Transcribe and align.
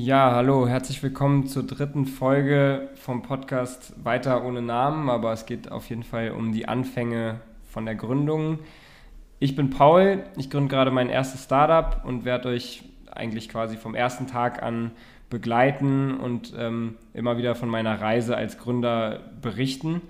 Ja, 0.00 0.30
hallo, 0.30 0.68
herzlich 0.68 1.02
willkommen 1.02 1.48
zur 1.48 1.66
dritten 1.66 2.06
Folge 2.06 2.88
vom 2.94 3.22
Podcast 3.22 3.92
Weiter 4.04 4.44
ohne 4.44 4.62
Namen, 4.62 5.10
aber 5.10 5.32
es 5.32 5.44
geht 5.44 5.72
auf 5.72 5.88
jeden 5.88 6.04
Fall 6.04 6.30
um 6.30 6.52
die 6.52 6.68
Anfänge 6.68 7.40
von 7.64 7.84
der 7.84 7.96
Gründung. 7.96 8.60
Ich 9.40 9.56
bin 9.56 9.70
Paul, 9.70 10.22
ich 10.36 10.50
gründe 10.50 10.68
gerade 10.68 10.92
mein 10.92 11.08
erstes 11.08 11.42
Startup 11.42 12.04
und 12.04 12.24
werde 12.24 12.50
euch 12.50 12.84
eigentlich 13.10 13.48
quasi 13.48 13.76
vom 13.76 13.96
ersten 13.96 14.28
Tag 14.28 14.62
an 14.62 14.92
begleiten 15.30 16.16
und 16.16 16.54
ähm, 16.56 16.94
immer 17.12 17.36
wieder 17.36 17.56
von 17.56 17.68
meiner 17.68 18.00
Reise 18.00 18.36
als 18.36 18.56
Gründer 18.56 19.18
berichten. 19.42 20.00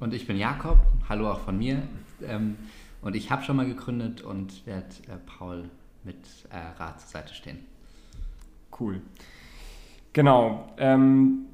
Und 0.00 0.12
ich 0.12 0.26
bin 0.26 0.36
Jakob, 0.36 0.78
hallo 1.08 1.30
auch 1.30 1.40
von 1.40 1.56
mir. 1.56 1.82
Ähm, 2.26 2.56
und 3.00 3.14
ich 3.14 3.30
habe 3.30 3.44
schon 3.44 3.54
mal 3.54 3.66
gegründet 3.66 4.22
und 4.22 4.66
werde 4.66 4.88
äh, 5.06 5.18
Paul 5.24 5.70
mit 6.02 6.18
äh, 6.50 6.82
Rat 6.82 7.00
zur 7.00 7.10
Seite 7.10 7.32
stehen. 7.32 7.77
Cool. 8.78 9.00
Genau. 10.12 10.72
Ähm, 10.78 11.46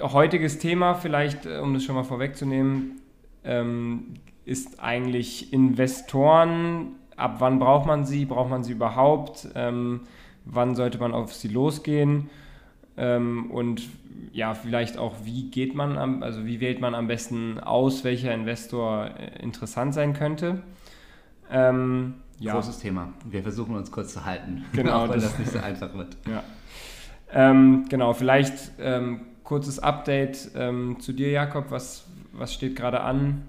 heutiges 0.00 0.58
Thema, 0.58 0.94
vielleicht, 0.94 1.46
äh, 1.46 1.58
um 1.58 1.74
das 1.74 1.84
schon 1.84 1.94
mal 1.94 2.04
vorwegzunehmen, 2.04 3.00
ähm, 3.44 4.14
ist 4.44 4.80
eigentlich 4.80 5.52
Investoren. 5.52 6.96
Ab 7.16 7.36
wann 7.38 7.58
braucht 7.58 7.86
man 7.86 8.04
sie? 8.04 8.24
Braucht 8.24 8.50
man 8.50 8.64
sie 8.64 8.72
überhaupt? 8.72 9.48
Ähm, 9.54 10.00
wann 10.44 10.74
sollte 10.74 10.98
man 10.98 11.12
auf 11.12 11.32
sie 11.34 11.48
losgehen? 11.48 12.28
Ähm, 12.96 13.50
und 13.50 13.82
ja, 14.32 14.54
vielleicht 14.54 14.98
auch, 14.98 15.14
wie 15.24 15.50
geht 15.50 15.74
man, 15.74 15.98
am, 15.98 16.22
also 16.22 16.44
wie 16.44 16.60
wählt 16.60 16.80
man 16.80 16.94
am 16.94 17.06
besten 17.06 17.58
aus, 17.58 18.04
welcher 18.04 18.32
Investor 18.34 19.10
äh, 19.18 19.42
interessant 19.42 19.94
sein 19.94 20.12
könnte? 20.12 20.62
Ähm, 21.50 22.14
ja. 22.38 22.54
Großes 22.54 22.78
Thema. 22.78 23.12
Wir 23.24 23.42
versuchen 23.42 23.76
uns 23.76 23.90
kurz 23.90 24.12
zu 24.12 24.24
halten, 24.24 24.64
genau, 24.72 24.92
auch 25.04 25.08
wenn 25.08 25.20
das, 25.20 25.30
das 25.30 25.38
nicht 25.38 25.52
so 25.52 25.58
einfach 25.58 25.94
wird. 25.94 26.16
Ja. 26.28 26.42
Ähm, 27.36 27.86
genau, 27.88 28.12
vielleicht 28.12 28.70
ähm, 28.78 29.22
kurzes 29.42 29.80
Update 29.80 30.50
ähm, 30.54 31.00
zu 31.00 31.12
dir, 31.12 31.32
Jakob. 31.32 31.72
Was, 31.72 32.06
was 32.32 32.54
steht 32.54 32.76
gerade 32.76 33.00
an? 33.00 33.42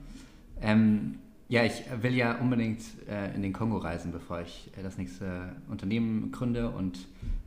Ähm, 0.59 1.19
ja, 1.49 1.63
ich 1.63 1.83
will 2.01 2.15
ja 2.15 2.39
unbedingt 2.39 2.81
äh, 3.07 3.35
in 3.35 3.43
den 3.43 3.53
Kongo 3.53 3.77
reisen, 3.77 4.11
bevor 4.11 4.41
ich 4.41 4.71
äh, 4.75 4.81
das 4.81 4.97
nächste 4.97 5.55
Unternehmen 5.69 6.31
gründe. 6.31 6.71
Und 6.71 6.97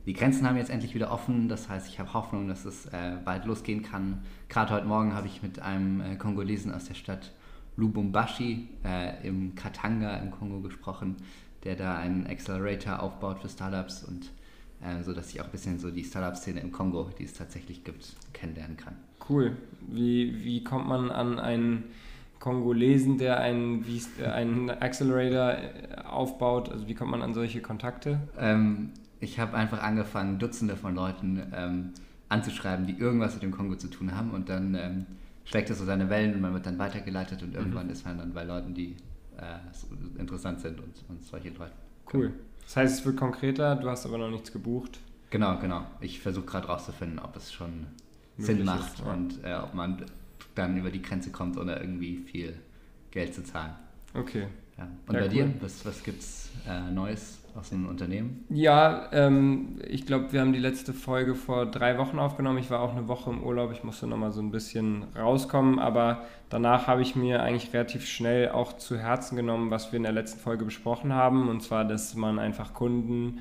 die 0.05 0.13
Grenzen 0.13 0.47
haben 0.47 0.55
jetzt 0.55 0.69
endlich 0.69 0.95
wieder 0.95 1.11
offen. 1.11 1.49
Das 1.49 1.67
heißt, 1.67 1.89
ich 1.89 1.99
habe 1.99 2.13
Hoffnung, 2.13 2.47
dass 2.47 2.63
es 2.63 2.85
äh, 2.85 3.17
bald 3.25 3.43
losgehen 3.43 3.83
kann. 3.83 4.19
Gerade 4.47 4.73
heute 4.73 4.85
Morgen 4.85 5.13
habe 5.13 5.27
ich 5.27 5.43
mit 5.43 5.61
einem 5.61 5.99
äh, 5.99 6.15
Kongolesen 6.15 6.73
aus 6.73 6.85
der 6.85 6.93
Stadt 6.93 7.33
Lubumbashi 7.75 8.69
äh, 8.85 9.27
im 9.27 9.55
Katanga 9.55 10.15
im 10.15 10.31
Kongo 10.31 10.61
gesprochen, 10.61 11.17
der 11.65 11.75
da 11.75 11.97
einen 11.97 12.27
Accelerator 12.27 13.03
aufbaut 13.03 13.39
für 13.39 13.49
Startups 13.49 14.05
und 14.05 14.31
äh, 14.81 15.03
so 15.03 15.13
dass 15.13 15.31
ich 15.33 15.41
auch 15.41 15.45
ein 15.45 15.51
bisschen 15.51 15.79
so 15.79 15.91
die 15.91 16.03
Startup-Szene 16.03 16.59
im 16.59 16.71
Kongo, 16.71 17.09
die 17.17 17.23
es 17.25 17.33
tatsächlich 17.33 17.83
gibt, 17.83 18.15
kennenlernen 18.33 18.77
kann. 18.77 18.95
Cool. 19.29 19.57
Wie, 19.81 20.43
wie 20.43 20.63
kommt 20.63 20.87
man 20.87 21.11
an 21.11 21.39
einen 21.39 21.83
Kongolesen, 22.39 23.17
der 23.17 23.39
einen, 23.39 23.85
äh, 24.19 24.25
einen 24.25 24.69
Accelerator 24.69 25.51
äh, 25.51 26.01
aufbaut? 26.05 26.69
Also 26.69 26.87
wie 26.87 26.95
kommt 26.95 27.11
man 27.11 27.21
an 27.21 27.33
solche 27.33 27.61
Kontakte? 27.61 28.19
Ähm, 28.37 28.91
ich 29.19 29.39
habe 29.39 29.55
einfach 29.57 29.83
angefangen, 29.83 30.39
Dutzende 30.39 30.77
von 30.77 30.95
Leuten 30.95 31.43
ähm, 31.53 31.93
anzuschreiben, 32.29 32.87
die 32.87 32.97
irgendwas 32.97 33.33
mit 33.33 33.43
dem 33.43 33.51
Kongo 33.51 33.75
zu 33.75 33.89
tun 33.89 34.15
haben 34.15 34.31
und 34.31 34.49
dann 34.49 34.75
ähm, 34.75 35.05
schlägt 35.43 35.69
es 35.69 35.79
so 35.79 35.85
seine 35.85 36.09
Wellen 36.09 36.33
und 36.35 36.41
man 36.41 36.53
wird 36.53 36.65
dann 36.65 36.79
weitergeleitet 36.79 37.43
und 37.43 37.53
irgendwann 37.53 37.87
mhm. 37.87 37.91
ist 37.91 38.05
man 38.05 38.17
dann 38.17 38.33
bei 38.33 38.43
Leuten, 38.43 38.73
die 38.73 38.95
äh, 39.37 40.19
interessant 40.19 40.61
sind 40.61 40.79
und, 40.79 40.93
und 41.09 41.23
solche 41.23 41.49
Leute. 41.49 41.71
Cool. 42.11 42.33
Das 42.69 42.75
heißt, 42.75 42.99
es 42.99 43.05
wird 43.05 43.17
konkreter, 43.17 43.75
du 43.75 43.89
hast 43.89 44.05
aber 44.05 44.19
noch 44.19 44.29
nichts 44.29 44.51
gebucht. 44.51 44.99
Genau, 45.31 45.57
genau. 45.57 45.87
Ich 46.01 46.19
versuche 46.19 46.45
gerade 46.45 46.67
rauszufinden, 46.67 47.17
ob 47.17 47.35
es 47.35 47.51
schon 47.51 47.87
Sinn 48.37 48.63
macht 48.63 48.93
ist, 48.93 48.99
ja. 48.99 49.11
und 49.11 49.43
äh, 49.43 49.55
ob 49.55 49.73
man 49.73 50.05
dann 50.53 50.77
über 50.77 50.91
die 50.91 51.01
Grenze 51.01 51.31
kommt, 51.31 51.57
ohne 51.57 51.79
irgendwie 51.79 52.17
viel 52.17 52.55
Geld 53.09 53.33
zu 53.33 53.43
zahlen. 53.43 53.73
Okay. 54.13 54.45
Ja. 54.77 54.87
Und 55.07 55.15
ja, 55.15 55.19
bei 55.19 55.25
cool. 55.25 55.29
dir, 55.29 55.53
was, 55.61 55.83
was 55.83 56.03
gibt 56.03 56.19
es 56.19 56.51
äh, 56.67 56.91
Neues? 56.91 57.38
Aus 57.55 57.69
dem 57.69 57.87
Unternehmen? 57.87 58.45
Ja, 58.49 59.09
ähm, 59.11 59.79
ich 59.87 60.05
glaube, 60.05 60.31
wir 60.31 60.41
haben 60.41 60.53
die 60.53 60.59
letzte 60.59 60.93
Folge 60.93 61.35
vor 61.35 61.65
drei 61.65 61.97
Wochen 61.97 62.19
aufgenommen. 62.19 62.57
Ich 62.57 62.69
war 62.69 62.81
auch 62.81 62.95
eine 62.95 63.07
Woche 63.07 63.29
im 63.29 63.43
Urlaub. 63.43 63.71
Ich 63.71 63.83
musste 63.83 64.07
nochmal 64.07 64.31
so 64.31 64.41
ein 64.41 64.51
bisschen 64.51 65.03
rauskommen. 65.15 65.79
Aber 65.79 66.25
danach 66.49 66.87
habe 66.87 67.01
ich 67.01 67.15
mir 67.15 67.41
eigentlich 67.43 67.73
relativ 67.73 68.07
schnell 68.07 68.49
auch 68.49 68.73
zu 68.77 68.97
Herzen 68.97 69.35
genommen, 69.35 69.71
was 69.71 69.91
wir 69.91 69.97
in 69.97 70.03
der 70.03 70.11
letzten 70.11 70.39
Folge 70.39 70.65
besprochen 70.65 71.13
haben. 71.13 71.49
Und 71.49 71.61
zwar, 71.61 71.85
dass 71.85 72.15
man 72.15 72.39
einfach 72.39 72.73
Kunden 72.73 73.39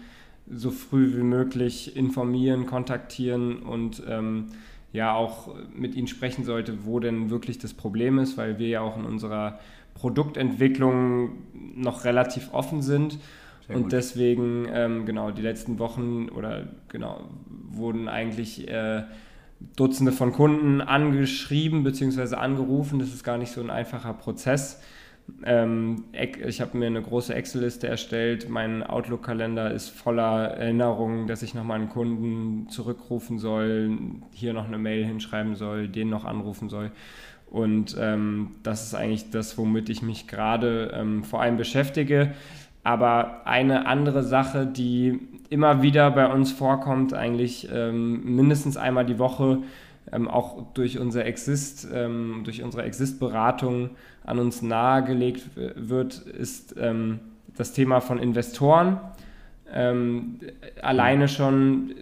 so 0.50 0.70
früh 0.70 1.16
wie 1.16 1.22
möglich 1.22 1.96
informieren, 1.96 2.66
kontaktieren 2.66 3.62
und 3.62 4.02
ähm, 4.08 4.46
ja 4.92 5.14
auch 5.14 5.54
mit 5.74 5.94
ihnen 5.94 6.06
sprechen 6.06 6.44
sollte, 6.44 6.86
wo 6.86 7.00
denn 7.00 7.30
wirklich 7.30 7.58
das 7.58 7.74
Problem 7.74 8.18
ist, 8.18 8.38
weil 8.38 8.58
wir 8.58 8.68
ja 8.68 8.80
auch 8.80 8.96
in 8.96 9.04
unserer 9.04 9.58
Produktentwicklung 9.94 11.30
noch 11.74 12.04
relativ 12.04 12.52
offen 12.52 12.82
sind 12.82 13.18
sehr 13.68 13.76
und 13.76 13.82
gut. 13.84 13.92
deswegen, 13.92 14.66
ähm, 14.72 15.06
genau, 15.06 15.30
die 15.30 15.42
letzten 15.42 15.78
Wochen 15.78 16.28
oder 16.30 16.66
genau, 16.88 17.28
wurden 17.68 18.08
eigentlich 18.08 18.66
äh, 18.66 19.04
Dutzende 19.76 20.12
von 20.12 20.32
Kunden 20.32 20.80
angeschrieben 20.80 21.84
bzw. 21.84 22.36
angerufen. 22.36 22.98
Das 22.98 23.08
ist 23.08 23.24
gar 23.24 23.38
nicht 23.38 23.52
so 23.52 23.60
ein 23.60 23.70
einfacher 23.70 24.14
Prozess. 24.14 24.80
Ähm, 25.44 26.04
ich 26.12 26.60
habe 26.60 26.78
mir 26.78 26.86
eine 26.86 27.02
große 27.02 27.34
Excel-Liste 27.34 27.86
erstellt. 27.86 28.48
Mein 28.48 28.82
Outlook-Kalender 28.82 29.70
ist 29.72 29.90
voller 29.90 30.48
Erinnerungen, 30.52 31.26
dass 31.26 31.42
ich 31.42 31.54
nochmal 31.54 31.80
einen 31.80 31.90
Kunden 31.90 32.68
zurückrufen 32.70 33.38
soll, 33.38 33.98
hier 34.32 34.54
noch 34.54 34.66
eine 34.66 34.78
Mail 34.78 35.04
hinschreiben 35.04 35.54
soll, 35.54 35.88
den 35.88 36.08
noch 36.08 36.24
anrufen 36.24 36.68
soll. 36.68 36.90
Und 37.50 37.96
ähm, 37.98 38.56
das 38.62 38.84
ist 38.84 38.94
eigentlich 38.94 39.30
das, 39.30 39.56
womit 39.58 39.88
ich 39.88 40.02
mich 40.02 40.28
gerade 40.28 40.92
ähm, 40.94 41.24
vor 41.24 41.42
allem 41.42 41.56
beschäftige. 41.56 42.34
Aber 42.88 43.42
eine 43.46 43.84
andere 43.84 44.22
Sache, 44.22 44.64
die 44.66 45.20
immer 45.50 45.82
wieder 45.82 46.10
bei 46.10 46.26
uns 46.26 46.52
vorkommt, 46.52 47.12
eigentlich 47.12 47.68
ähm, 47.70 48.34
mindestens 48.34 48.78
einmal 48.78 49.04
die 49.04 49.18
Woche, 49.18 49.58
ähm, 50.10 50.26
auch 50.26 50.72
durch 50.72 50.98
unser 50.98 51.26
Exist, 51.26 51.86
ähm, 51.92 52.40
durch 52.44 52.62
unsere 52.62 52.84
Exist-Beratung 52.84 53.90
an 54.24 54.38
uns 54.38 54.62
nahegelegt 54.62 55.50
wird, 55.54 56.16
ist 56.16 56.76
ähm, 56.80 57.20
das 57.54 57.74
Thema 57.74 58.00
von 58.00 58.18
Investoren. 58.18 58.98
Ähm, 59.70 60.38
alleine 60.80 61.28
schon, 61.28 61.92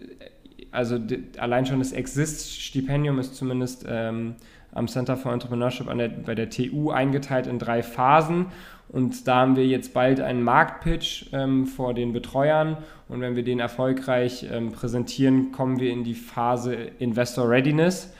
also 0.71 1.01
allein 1.39 1.67
schon 1.67 1.81
das 1.81 1.91
Exist-Stipendium 1.91 3.19
ist 3.19 3.35
zumindest 3.35 3.85
ähm, 3.89 4.37
am 4.77 4.89
Center 4.89 5.17
for 5.17 5.33
Entrepreneurship 5.33 5.87
der, 5.97 6.09
bei 6.09 6.35
der 6.35 6.51
TU 6.51 6.91
eingeteilt 6.91 7.47
in 7.47 7.59
drei 7.59 7.83
Phasen. 7.83 8.47
Und 8.89 9.27
da 9.27 9.37
haben 9.37 9.57
wir 9.57 9.67
jetzt 9.67 9.95
bald 9.95 10.21
einen 10.21 10.43
Marktpitch 10.43 11.27
ähm, 11.33 11.67
vor 11.67 11.93
den 11.93 12.13
Betreuern. 12.13 12.77
Und 13.09 13.21
wenn 13.21 13.35
wir 13.35 13.43
den 13.43 13.59
erfolgreich 13.59 14.47
ähm, 14.51 14.73
präsentieren, 14.73 15.51
kommen 15.51 15.81
wir 15.81 15.91
in 15.91 16.05
die 16.05 16.15
Phase 16.15 16.75
Investor 16.99 17.49
Readiness, 17.51 18.13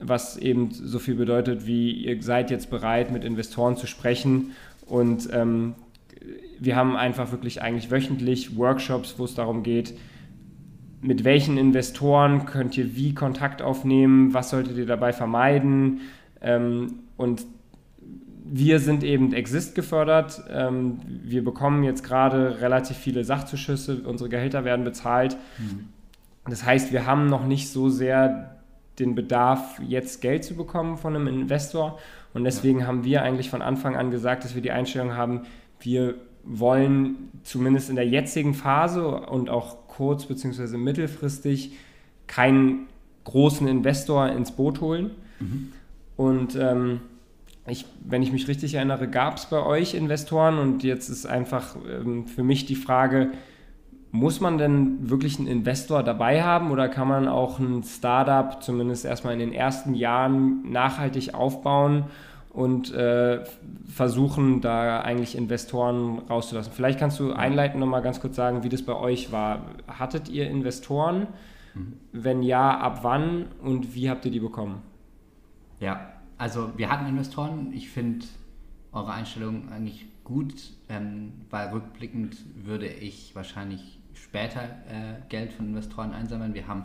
was 0.00 0.36
eben 0.36 0.70
so 0.72 0.98
viel 0.98 1.14
bedeutet, 1.14 1.66
wie 1.66 1.92
ihr 1.92 2.20
seid 2.22 2.50
jetzt 2.50 2.68
bereit, 2.68 3.12
mit 3.12 3.24
Investoren 3.24 3.76
zu 3.76 3.86
sprechen. 3.86 4.52
Und 4.86 5.28
ähm, 5.32 5.74
wir 6.58 6.76
haben 6.76 6.96
einfach 6.96 7.30
wirklich 7.30 7.62
eigentlich 7.62 7.90
wöchentlich 7.90 8.56
Workshops, 8.56 9.14
wo 9.18 9.24
es 9.24 9.34
darum 9.34 9.62
geht, 9.62 9.94
mit 11.02 11.24
welchen 11.24 11.58
Investoren 11.58 12.46
könnt 12.46 12.78
ihr 12.78 12.94
wie 12.96 13.12
Kontakt 13.12 13.60
aufnehmen, 13.60 14.32
was 14.32 14.50
solltet 14.50 14.76
ihr 14.76 14.86
dabei 14.86 15.12
vermeiden. 15.12 16.00
Ähm, 16.40 17.00
und 17.16 17.44
wir 18.44 18.78
sind 18.78 19.02
eben 19.02 19.32
Exist 19.32 19.74
gefördert. 19.74 20.44
Ähm, 20.48 21.00
wir 21.06 21.42
bekommen 21.44 21.82
jetzt 21.82 22.04
gerade 22.04 22.60
relativ 22.60 22.96
viele 22.96 23.24
Sachzuschüsse, 23.24 24.02
unsere 24.04 24.30
Gehälter 24.30 24.64
werden 24.64 24.84
bezahlt. 24.84 25.36
Mhm. 25.58 25.88
Das 26.46 26.64
heißt, 26.64 26.92
wir 26.92 27.04
haben 27.04 27.26
noch 27.26 27.46
nicht 27.46 27.70
so 27.70 27.88
sehr 27.88 28.60
den 28.98 29.14
Bedarf, 29.14 29.80
jetzt 29.86 30.20
Geld 30.20 30.44
zu 30.44 30.54
bekommen 30.54 30.96
von 30.98 31.16
einem 31.16 31.26
Investor. 31.26 31.98
Und 32.32 32.44
deswegen 32.44 32.80
ja. 32.80 32.86
haben 32.86 33.04
wir 33.04 33.22
eigentlich 33.22 33.50
von 33.50 33.62
Anfang 33.62 33.96
an 33.96 34.10
gesagt, 34.10 34.44
dass 34.44 34.54
wir 34.54 34.62
die 34.62 34.70
Einstellung 34.70 35.16
haben, 35.16 35.42
wir 35.80 36.14
wollen 36.44 37.30
zumindest 37.42 37.90
in 37.90 37.96
der 37.96 38.06
jetzigen 38.06 38.54
Phase 38.54 39.06
und 39.06 39.50
auch 39.50 39.81
kurz- 39.96 40.26
bzw. 40.26 40.76
mittelfristig 40.76 41.72
keinen 42.26 42.86
großen 43.24 43.68
Investor 43.68 44.28
ins 44.28 44.52
Boot 44.52 44.80
holen. 44.80 45.10
Mhm. 45.38 45.72
Und 46.16 46.56
ähm, 46.56 47.00
ich, 47.66 47.86
wenn 48.04 48.22
ich 48.22 48.32
mich 48.32 48.48
richtig 48.48 48.74
erinnere, 48.74 49.08
gab 49.08 49.36
es 49.36 49.46
bei 49.46 49.64
euch 49.64 49.94
Investoren 49.94 50.58
und 50.58 50.82
jetzt 50.82 51.08
ist 51.08 51.26
einfach 51.26 51.76
ähm, 51.88 52.26
für 52.26 52.42
mich 52.42 52.66
die 52.66 52.74
Frage, 52.74 53.30
muss 54.10 54.40
man 54.40 54.58
denn 54.58 55.08
wirklich 55.08 55.38
einen 55.38 55.48
Investor 55.48 56.02
dabei 56.02 56.42
haben 56.42 56.70
oder 56.70 56.88
kann 56.88 57.08
man 57.08 57.28
auch 57.28 57.58
ein 57.58 57.82
Startup 57.82 58.62
zumindest 58.62 59.04
erstmal 59.04 59.32
in 59.32 59.38
den 59.38 59.52
ersten 59.52 59.94
Jahren 59.94 60.70
nachhaltig 60.70 61.34
aufbauen 61.34 62.04
und 62.52 62.92
äh, 62.92 63.44
versuchen, 63.86 64.60
da 64.60 65.00
eigentlich 65.00 65.36
Investoren 65.36 66.18
rauszulassen? 66.20 66.72
Vielleicht 66.72 66.98
kannst 66.98 67.18
du 67.18 67.32
einleitend 67.32 67.80
nochmal 67.80 68.02
ganz 68.02 68.20
kurz 68.20 68.36
sagen, 68.36 68.62
wie 68.62 68.68
das 68.68 68.82
bei 68.82 68.94
euch 68.94 69.32
war. 69.32 69.66
Hattet 69.88 70.28
ihr 70.28 70.48
Investoren? 70.48 71.28
Mhm. 71.74 71.94
Wenn 72.12 72.42
ja, 72.42 72.78
ab 72.78 73.00
wann 73.02 73.46
und 73.62 73.94
wie 73.94 74.10
habt 74.10 74.24
ihr 74.24 74.30
die 74.30 74.40
bekommen? 74.40 74.82
Ja, 75.80 76.12
also 76.36 76.72
wir 76.76 76.90
hatten 76.90 77.06
Investoren. 77.06 77.72
Ich 77.72 77.88
finde 77.88 78.26
eure 78.92 79.12
Einstellung 79.12 79.70
eigentlich 79.70 80.06
gut, 80.24 80.54
ähm, 80.88 81.32
weil 81.50 81.68
rückblickend 81.68 82.36
würde 82.66 82.86
ich 82.86 83.34
wahrscheinlich 83.34 83.98
später 84.14 84.62
äh, 84.62 85.20
Geld 85.28 85.52
von 85.52 85.66
Investoren 85.66 86.12
einsammeln. 86.12 86.54
Wir 86.54 86.68
haben 86.68 86.84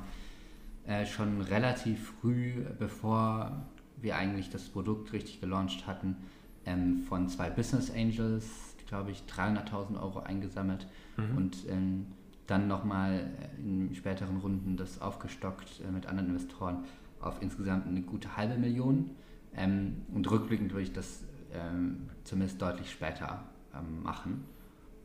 äh, 0.88 1.06
schon 1.06 1.42
relativ 1.42 2.14
früh, 2.22 2.64
bevor 2.80 3.66
wir 4.02 4.16
eigentlich 4.16 4.50
das 4.50 4.70
Produkt 4.70 5.14
richtig 5.14 5.42
gelauncht 5.42 5.88
hatten, 5.88 6.18
ähm, 6.66 7.02
von 7.04 7.28
zwei 7.30 7.50
Business 7.50 7.92
Angels, 7.92 8.76
glaube 8.88 9.12
ich, 9.12 9.24
300.000 9.24 10.02
Euro 10.02 10.20
eingesammelt 10.20 10.88
mhm. 11.18 11.38
und 11.38 11.58
ähm, 11.70 12.08
dann 12.46 12.68
nochmal 12.68 13.26
in 13.58 13.94
späteren 13.96 14.38
Runden 14.38 14.78
das 14.78 15.02
aufgestockt 15.02 15.82
äh, 15.86 15.92
mit 15.92 16.06
anderen 16.06 16.30
Investoren 16.30 16.86
auf 17.20 17.42
insgesamt 17.42 17.88
eine 17.88 18.02
gute 18.02 18.38
halbe 18.38 18.58
Million. 18.58 19.12
Ähm, 19.56 20.04
und 20.14 20.30
rückblickend 20.30 20.72
würde 20.72 20.84
ich 20.84 20.94
das 20.94 21.24
ähm, 21.54 22.10
zumindest 22.24 22.62
deutlich 22.62 22.92
später 22.92 23.44
ähm, 23.76 24.04
machen. 24.04 24.46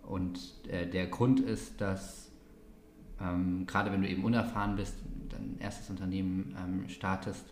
Und 0.02 0.38
äh, 0.68 0.86
der 0.88 1.06
Grund 1.06 1.40
ist, 1.40 1.80
dass 1.80 2.30
ähm, 3.20 3.66
gerade 3.66 3.92
wenn 3.92 4.02
du 4.02 4.08
eben 4.08 4.24
unerfahren 4.24 4.76
bist, 4.76 4.96
dein 5.28 5.56
erstes 5.58 5.88
Unternehmen 5.88 6.84
startest, 6.88 7.46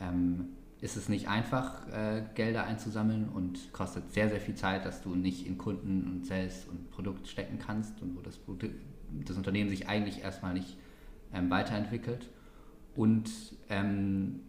ähm, 0.00 0.48
ist 0.80 0.96
es 0.96 1.08
nicht 1.08 1.28
einfach, 1.28 1.86
äh, 1.88 2.22
Gelder 2.34 2.64
einzusammeln 2.64 3.28
und 3.28 3.72
kostet 3.72 4.12
sehr, 4.12 4.28
sehr 4.28 4.40
viel 4.40 4.54
Zeit, 4.54 4.86
dass 4.86 5.02
du 5.02 5.14
nicht 5.14 5.46
in 5.46 5.58
Kunden 5.58 6.04
und 6.04 6.26
Sales 6.26 6.64
und 6.64 6.90
Produkt 6.90 7.28
stecken 7.28 7.58
kannst 7.58 8.00
und 8.00 8.16
wo 8.16 8.20
das, 8.20 8.38
das 9.26 9.36
Unternehmen 9.36 9.68
sich 9.68 9.88
eigentlich 9.88 10.22
erstmal 10.22 10.54
nicht 10.54 10.76
ähm, 11.34 11.50
weiterentwickelt. 11.50 12.28
Und 12.96 13.30
ähm, 13.68 14.40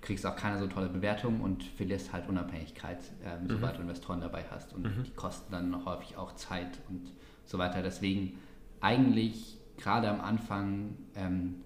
kriegst 0.00 0.26
auch 0.26 0.36
keine 0.36 0.58
so 0.58 0.66
tolle 0.66 0.88
Bewertung 0.88 1.40
und 1.40 1.64
verlierst 1.64 2.12
halt 2.12 2.28
Unabhängigkeit, 2.28 2.98
ähm, 3.24 3.44
mhm. 3.44 3.48
sobald 3.48 3.76
du 3.76 3.82
Investoren 3.82 4.20
dabei 4.20 4.44
hast. 4.50 4.72
Und 4.72 4.84
mhm. 4.84 5.02
die 5.04 5.10
kosten 5.10 5.50
dann 5.50 5.84
häufig 5.84 6.16
auch 6.16 6.34
Zeit 6.36 6.78
und 6.88 7.12
so 7.44 7.58
weiter. 7.58 7.82
Deswegen 7.82 8.38
eigentlich 8.80 9.58
gerade 9.76 10.08
am 10.08 10.20
Anfang, 10.20 10.96
ähm, 11.16 11.56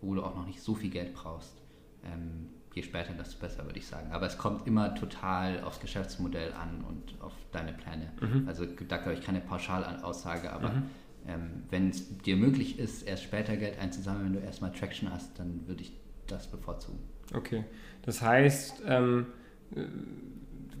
wo 0.00 0.14
du 0.14 0.22
auch 0.22 0.34
noch 0.34 0.46
nicht 0.46 0.62
so 0.62 0.74
viel 0.74 0.90
Geld 0.90 1.14
brauchst, 1.14 1.60
ähm, 2.04 2.48
je 2.74 2.82
später, 2.82 3.12
desto 3.14 3.38
besser, 3.40 3.64
würde 3.64 3.78
ich 3.78 3.86
sagen. 3.86 4.12
Aber 4.12 4.26
es 4.26 4.38
kommt 4.38 4.66
immer 4.66 4.94
total 4.94 5.62
aufs 5.62 5.80
Geschäftsmodell 5.80 6.52
an 6.52 6.84
und 6.88 7.20
auf 7.20 7.32
deine 7.52 7.72
Pläne. 7.72 8.12
Mhm. 8.20 8.46
Also 8.46 8.64
da 8.64 8.96
glaube 8.96 9.14
ich 9.14 9.22
keine 9.22 9.40
Pauschalaussage, 9.40 10.52
aber 10.52 10.70
mhm. 10.70 10.82
ähm, 11.26 11.50
wenn 11.70 11.90
es 11.90 12.18
dir 12.18 12.36
möglich 12.36 12.78
ist, 12.78 13.02
erst 13.02 13.24
später 13.24 13.56
Geld 13.56 13.78
einzusammeln, 13.80 14.26
wenn 14.26 14.32
du 14.34 14.46
erstmal 14.46 14.72
Traction 14.72 15.10
hast, 15.10 15.38
dann 15.38 15.66
würde 15.66 15.82
ich 15.82 15.92
das 16.26 16.46
bevorzugen. 16.46 17.00
Okay, 17.34 17.64
das 18.02 18.22
heißt, 18.22 18.82
ähm, 18.86 19.26
äh, 19.74 19.82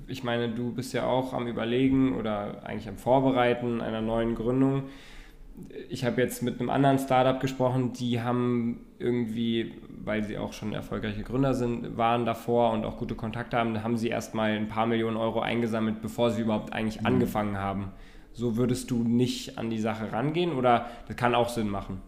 ich 0.06 0.24
meine, 0.24 0.54
du 0.54 0.72
bist 0.72 0.92
ja 0.92 1.06
auch 1.06 1.32
am 1.32 1.46
Überlegen 1.46 2.16
oder 2.16 2.64
eigentlich 2.64 2.88
am 2.88 2.98
Vorbereiten 2.98 3.80
einer 3.80 4.00
neuen 4.00 4.34
Gründung 4.34 4.84
ich 5.88 6.04
habe 6.04 6.20
jetzt 6.20 6.42
mit 6.42 6.60
einem 6.60 6.70
anderen 6.70 6.98
Startup 6.98 7.40
gesprochen, 7.40 7.92
die 7.92 8.20
haben 8.20 8.80
irgendwie, 8.98 9.74
weil 10.04 10.24
sie 10.24 10.38
auch 10.38 10.52
schon 10.52 10.72
erfolgreiche 10.72 11.22
Gründer 11.22 11.54
sind, 11.54 11.96
waren 11.96 12.24
davor 12.24 12.72
und 12.72 12.84
auch 12.84 12.96
gute 12.96 13.14
Kontakte 13.14 13.56
haben, 13.56 13.82
haben 13.82 13.96
sie 13.96 14.08
erstmal 14.08 14.52
ein 14.52 14.68
paar 14.68 14.86
Millionen 14.86 15.16
Euro 15.16 15.40
eingesammelt, 15.40 16.02
bevor 16.02 16.30
sie 16.30 16.42
überhaupt 16.42 16.72
eigentlich 16.72 17.00
mhm. 17.00 17.06
angefangen 17.06 17.58
haben. 17.58 17.92
So 18.32 18.56
würdest 18.56 18.90
du 18.90 19.02
nicht 19.02 19.58
an 19.58 19.70
die 19.70 19.78
Sache 19.78 20.12
rangehen 20.12 20.52
oder 20.52 20.86
das 21.08 21.16
kann 21.16 21.34
auch 21.34 21.48
Sinn 21.48 21.68
machen? 21.68 22.00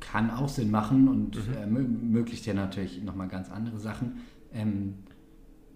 Kann 0.00 0.30
auch 0.30 0.48
Sinn 0.48 0.70
machen 0.70 1.08
und 1.08 1.36
mhm. 1.36 1.54
äh, 1.54 1.66
möglichst 1.66 2.46
ja 2.46 2.54
natürlich 2.54 3.02
nochmal 3.02 3.28
ganz 3.28 3.50
andere 3.50 3.78
Sachen. 3.78 4.20
Ähm, 4.52 4.94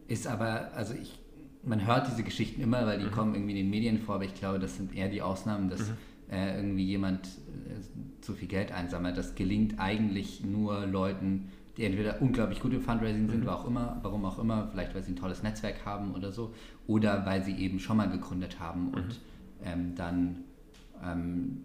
ist 0.06 0.26
aber, 0.26 0.72
also 0.74 0.94
ich, 0.94 1.18
man 1.62 1.86
hört 1.86 2.08
diese 2.08 2.22
Geschichten 2.22 2.60
immer, 2.60 2.86
weil 2.86 2.98
die 2.98 3.06
mhm. 3.06 3.12
kommen 3.12 3.34
irgendwie 3.34 3.52
in 3.52 3.64
den 3.64 3.70
Medien 3.70 3.98
vor, 3.98 4.16
aber 4.16 4.24
ich 4.24 4.34
glaube, 4.34 4.58
das 4.58 4.76
sind 4.76 4.94
eher 4.94 5.08
die 5.08 5.22
Ausnahmen, 5.22 5.70
dass 5.70 5.80
mhm 5.80 5.96
äh, 6.30 6.56
irgendwie 6.56 6.84
jemand 6.84 7.26
äh, 7.26 8.20
zu 8.20 8.34
viel 8.34 8.48
Geld 8.48 8.72
einsammelt. 8.72 9.16
Das 9.16 9.34
gelingt 9.34 9.78
eigentlich 9.78 10.44
nur 10.44 10.86
Leuten, 10.86 11.48
die 11.76 11.84
entweder 11.84 12.20
unglaublich 12.20 12.60
gut 12.60 12.72
im 12.74 12.82
Fundraising 12.82 13.28
sind, 13.28 13.44
mhm. 13.44 13.48
auch 13.48 13.66
immer, 13.66 13.98
warum 14.02 14.24
auch 14.24 14.38
immer, 14.38 14.68
vielleicht 14.68 14.94
weil 14.94 15.02
sie 15.02 15.12
ein 15.12 15.16
tolles 15.16 15.42
Netzwerk 15.42 15.86
haben 15.86 16.14
oder 16.14 16.32
so, 16.32 16.52
oder 16.86 17.24
weil 17.24 17.44
sie 17.44 17.54
eben 17.54 17.78
schon 17.78 17.96
mal 17.96 18.10
gegründet 18.10 18.58
haben 18.58 18.88
mhm. 18.88 18.94
und 18.94 19.20
ähm, 19.64 19.94
dann 19.94 20.44
ähm, 21.04 21.64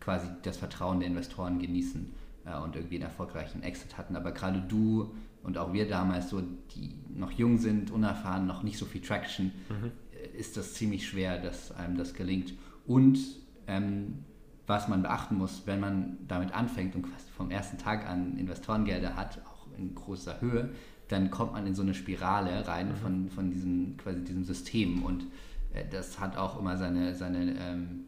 quasi 0.00 0.26
das 0.42 0.56
Vertrauen 0.56 1.00
der 1.00 1.08
Investoren 1.08 1.58
genießen 1.60 2.12
äh, 2.44 2.58
und 2.58 2.74
irgendwie 2.74 2.96
einen 2.96 3.04
erfolgreichen 3.04 3.62
Exit 3.62 3.96
hatten. 3.96 4.16
Aber 4.16 4.32
gerade 4.32 4.60
du 4.60 5.14
und 5.44 5.58
auch 5.58 5.72
wir 5.72 5.86
damals, 5.86 6.30
so 6.30 6.42
die 6.74 6.94
noch 7.14 7.30
jung 7.30 7.58
sind, 7.58 7.90
unerfahren, 7.90 8.46
noch 8.46 8.62
nicht 8.62 8.78
so 8.78 8.86
viel 8.86 9.00
Traction, 9.00 9.52
mhm. 9.68 9.92
Äh, 10.12 10.38
ist 10.38 10.56
das 10.56 10.74
ziemlich 10.74 11.06
schwer, 11.06 11.38
dass 11.40 11.70
einem 11.72 11.96
das 11.96 12.14
gelingt. 12.14 12.54
Und 12.86 13.18
ähm, 13.66 14.24
was 14.66 14.88
man 14.88 15.02
beachten 15.02 15.36
muss, 15.36 15.66
wenn 15.66 15.80
man 15.80 16.18
damit 16.26 16.54
anfängt 16.54 16.94
und 16.94 17.02
quasi 17.02 17.30
vom 17.36 17.50
ersten 17.50 17.78
Tag 17.78 18.08
an 18.08 18.38
Investorengelder 18.38 19.16
hat, 19.16 19.40
auch 19.46 19.66
in 19.76 19.94
großer 19.94 20.40
Höhe, 20.40 20.70
dann 21.08 21.30
kommt 21.30 21.52
man 21.52 21.66
in 21.66 21.74
so 21.74 21.82
eine 21.82 21.94
Spirale 21.94 22.66
rein 22.66 22.88
mhm. 22.88 22.96
von, 22.96 23.30
von 23.30 23.50
diesem, 23.50 23.96
quasi 23.96 24.22
diesem 24.24 24.44
System 24.44 25.02
und 25.02 25.26
äh, 25.74 25.84
das 25.90 26.18
hat 26.18 26.36
auch 26.36 26.58
immer 26.58 26.76
seine, 26.76 27.14
seine 27.14 27.54
ähm, 27.58 28.04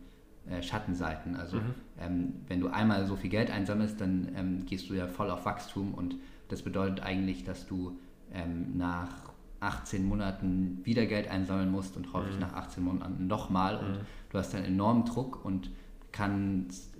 äh, 0.48 0.62
Schattenseiten. 0.62 1.36
Also 1.36 1.56
mhm. 1.56 1.74
ähm, 2.00 2.34
wenn 2.48 2.60
du 2.60 2.68
einmal 2.68 3.04
so 3.06 3.16
viel 3.16 3.30
Geld 3.30 3.50
einsammelst, 3.50 4.00
dann 4.00 4.28
ähm, 4.34 4.66
gehst 4.66 4.88
du 4.88 4.94
ja 4.94 5.08
voll 5.08 5.30
auf 5.30 5.44
Wachstum 5.44 5.92
und 5.92 6.16
das 6.48 6.62
bedeutet 6.62 7.00
eigentlich, 7.00 7.44
dass 7.44 7.66
du 7.66 7.98
ähm, 8.32 8.76
nach 8.76 9.25
18 9.60 10.06
Monaten 10.06 10.80
wieder 10.84 11.06
Geld 11.06 11.28
einsammeln 11.28 11.70
musst 11.70 11.96
und 11.96 12.12
häufig 12.12 12.34
mhm. 12.34 12.40
nach 12.40 12.52
18 12.54 12.84
Monaten 12.84 13.26
nochmal 13.26 13.76
und 13.76 13.92
mhm 13.92 14.06
du 14.36 14.38
hast 14.38 14.54
einen 14.54 14.66
enormen 14.66 15.04
Druck 15.04 15.44
und 15.44 15.70
kannst, 16.12 16.94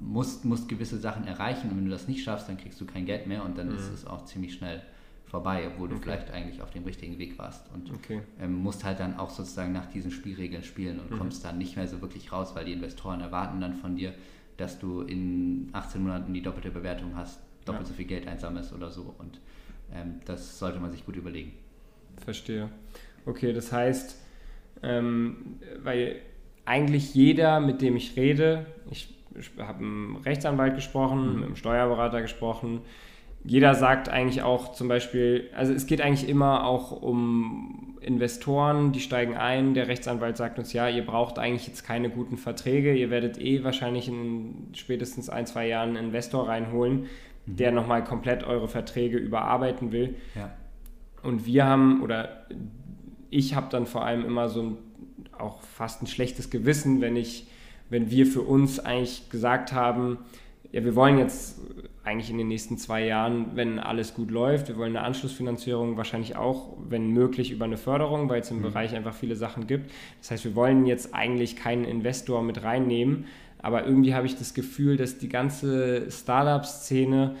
musst, 0.00 0.44
musst 0.44 0.68
gewisse 0.68 0.98
Sachen 0.98 1.26
erreichen 1.26 1.70
und 1.70 1.76
wenn 1.76 1.84
du 1.84 1.90
das 1.90 2.08
nicht 2.08 2.22
schaffst, 2.22 2.48
dann 2.48 2.56
kriegst 2.56 2.80
du 2.80 2.86
kein 2.86 3.06
Geld 3.06 3.26
mehr 3.26 3.44
und 3.44 3.56
dann 3.58 3.68
mhm. 3.68 3.76
ist 3.76 3.88
es 3.92 4.06
auch 4.06 4.24
ziemlich 4.24 4.54
schnell 4.54 4.82
vorbei, 5.24 5.68
obwohl 5.68 5.88
du 5.88 5.96
okay. 5.96 6.04
vielleicht 6.04 6.30
eigentlich 6.30 6.62
auf 6.62 6.70
dem 6.70 6.84
richtigen 6.84 7.18
Weg 7.18 7.38
warst 7.38 7.68
und 7.74 7.90
okay. 7.92 8.22
ähm, 8.40 8.54
musst 8.54 8.84
halt 8.84 9.00
dann 9.00 9.16
auch 9.18 9.30
sozusagen 9.30 9.72
nach 9.72 9.86
diesen 9.86 10.10
Spielregeln 10.10 10.62
spielen 10.62 11.00
und 11.00 11.10
mhm. 11.10 11.18
kommst 11.18 11.44
dann 11.44 11.58
nicht 11.58 11.76
mehr 11.76 11.88
so 11.88 12.00
wirklich 12.00 12.32
raus, 12.32 12.54
weil 12.54 12.64
die 12.64 12.72
Investoren 12.72 13.20
erwarten 13.20 13.60
dann 13.60 13.74
von 13.74 13.96
dir, 13.96 14.14
dass 14.56 14.78
du 14.78 15.02
in 15.02 15.68
18 15.72 16.02
Monaten 16.02 16.32
die 16.32 16.42
doppelte 16.42 16.70
Bewertung 16.70 17.16
hast, 17.16 17.40
doppelt 17.64 17.86
ja. 17.86 17.88
so 17.88 17.94
viel 17.94 18.06
Geld 18.06 18.28
einsammelst 18.28 18.72
oder 18.72 18.90
so 18.90 19.14
und 19.18 19.40
ähm, 19.92 20.20
das 20.24 20.58
sollte 20.58 20.78
man 20.78 20.92
sich 20.92 21.04
gut 21.04 21.16
überlegen. 21.16 21.52
Verstehe. 22.24 22.68
Okay, 23.24 23.52
das 23.52 23.72
heißt, 23.72 24.20
ähm, 24.82 25.58
weil 25.82 26.16
eigentlich 26.64 27.14
jeder, 27.14 27.60
mit 27.60 27.80
dem 27.82 27.96
ich 27.96 28.16
rede, 28.16 28.66
ich, 28.90 29.14
ich 29.38 29.50
habe 29.58 29.82
mit 29.82 30.16
einem 30.16 30.16
Rechtsanwalt 30.16 30.74
gesprochen, 30.74 31.28
mhm. 31.28 31.34
mit 31.36 31.44
einem 31.44 31.56
Steuerberater 31.56 32.22
gesprochen, 32.22 32.82
jeder 33.44 33.74
sagt 33.74 34.08
eigentlich 34.08 34.42
auch 34.42 34.72
zum 34.72 34.88
Beispiel, 34.88 35.48
also 35.54 35.72
es 35.72 35.86
geht 35.86 36.00
eigentlich 36.00 36.28
immer 36.28 36.66
auch 36.66 36.90
um 36.90 37.96
Investoren, 38.00 38.90
die 38.90 38.98
steigen 38.98 39.36
ein. 39.36 39.74
Der 39.74 39.86
Rechtsanwalt 39.86 40.36
sagt 40.36 40.58
uns, 40.58 40.72
ja, 40.72 40.88
ihr 40.88 41.06
braucht 41.06 41.38
eigentlich 41.38 41.68
jetzt 41.68 41.84
keine 41.84 42.10
guten 42.10 42.38
Verträge, 42.38 42.94
ihr 42.94 43.08
werdet 43.10 43.40
eh 43.40 43.62
wahrscheinlich 43.62 44.08
in 44.08 44.70
spätestens 44.72 45.30
ein, 45.30 45.46
zwei 45.46 45.68
Jahren 45.68 45.90
einen 45.90 46.06
Investor 46.08 46.48
reinholen, 46.48 47.06
mhm. 47.46 47.56
der 47.56 47.70
nochmal 47.70 48.02
komplett 48.02 48.42
eure 48.42 48.66
Verträge 48.66 49.16
überarbeiten 49.16 49.92
will. 49.92 50.16
Ja. 50.34 50.50
Und 51.26 51.44
wir 51.44 51.64
haben, 51.64 52.02
oder 52.02 52.46
ich 53.30 53.54
habe 53.54 53.66
dann 53.70 53.86
vor 53.86 54.04
allem 54.04 54.24
immer 54.24 54.48
so 54.48 54.62
ein 54.62 54.76
auch 55.38 55.60
fast 55.62 56.02
ein 56.02 56.06
schlechtes 56.06 56.50
Gewissen, 56.50 57.00
wenn 57.00 57.16
ich, 57.16 57.46
wenn 57.90 58.10
wir 58.10 58.26
für 58.26 58.42
uns 58.42 58.78
eigentlich 58.78 59.28
gesagt 59.30 59.72
haben, 59.72 60.18
ja, 60.72 60.84
wir 60.84 60.94
wollen 60.94 61.18
jetzt 61.18 61.60
eigentlich 62.04 62.30
in 62.30 62.38
den 62.38 62.48
nächsten 62.48 62.78
zwei 62.78 63.04
Jahren, 63.04 63.54
wenn 63.54 63.78
alles 63.78 64.14
gut 64.14 64.30
läuft, 64.30 64.68
wir 64.68 64.76
wollen 64.76 64.96
eine 64.96 65.04
Anschlussfinanzierung, 65.04 65.96
wahrscheinlich 65.96 66.36
auch, 66.36 66.76
wenn 66.88 67.10
möglich, 67.10 67.50
über 67.50 67.64
eine 67.64 67.76
Förderung, 67.76 68.28
weil 68.28 68.40
es 68.40 68.50
im 68.50 68.58
mhm. 68.58 68.62
Bereich 68.62 68.94
einfach 68.94 69.14
viele 69.14 69.36
Sachen 69.36 69.66
gibt. 69.66 69.90
Das 70.20 70.30
heißt, 70.30 70.44
wir 70.44 70.54
wollen 70.54 70.86
jetzt 70.86 71.14
eigentlich 71.14 71.56
keinen 71.56 71.84
Investor 71.84 72.42
mit 72.42 72.62
reinnehmen, 72.62 73.26
aber 73.58 73.84
irgendwie 73.84 74.14
habe 74.14 74.26
ich 74.26 74.36
das 74.38 74.54
Gefühl, 74.54 74.96
dass 74.96 75.18
die 75.18 75.28
ganze 75.28 76.10
Startup-Szene 76.10 77.36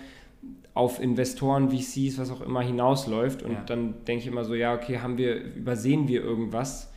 auf 0.76 1.00
Investoren, 1.00 1.70
VCs, 1.70 2.18
was 2.18 2.30
auch 2.30 2.42
immer 2.42 2.60
hinausläuft 2.60 3.42
und 3.42 3.52
ja. 3.52 3.64
dann 3.64 4.04
denke 4.04 4.24
ich 4.24 4.26
immer 4.26 4.44
so, 4.44 4.54
ja, 4.54 4.74
okay, 4.74 4.98
haben 4.98 5.16
wir, 5.16 5.42
übersehen 5.42 6.06
wir 6.06 6.22
irgendwas? 6.22 6.92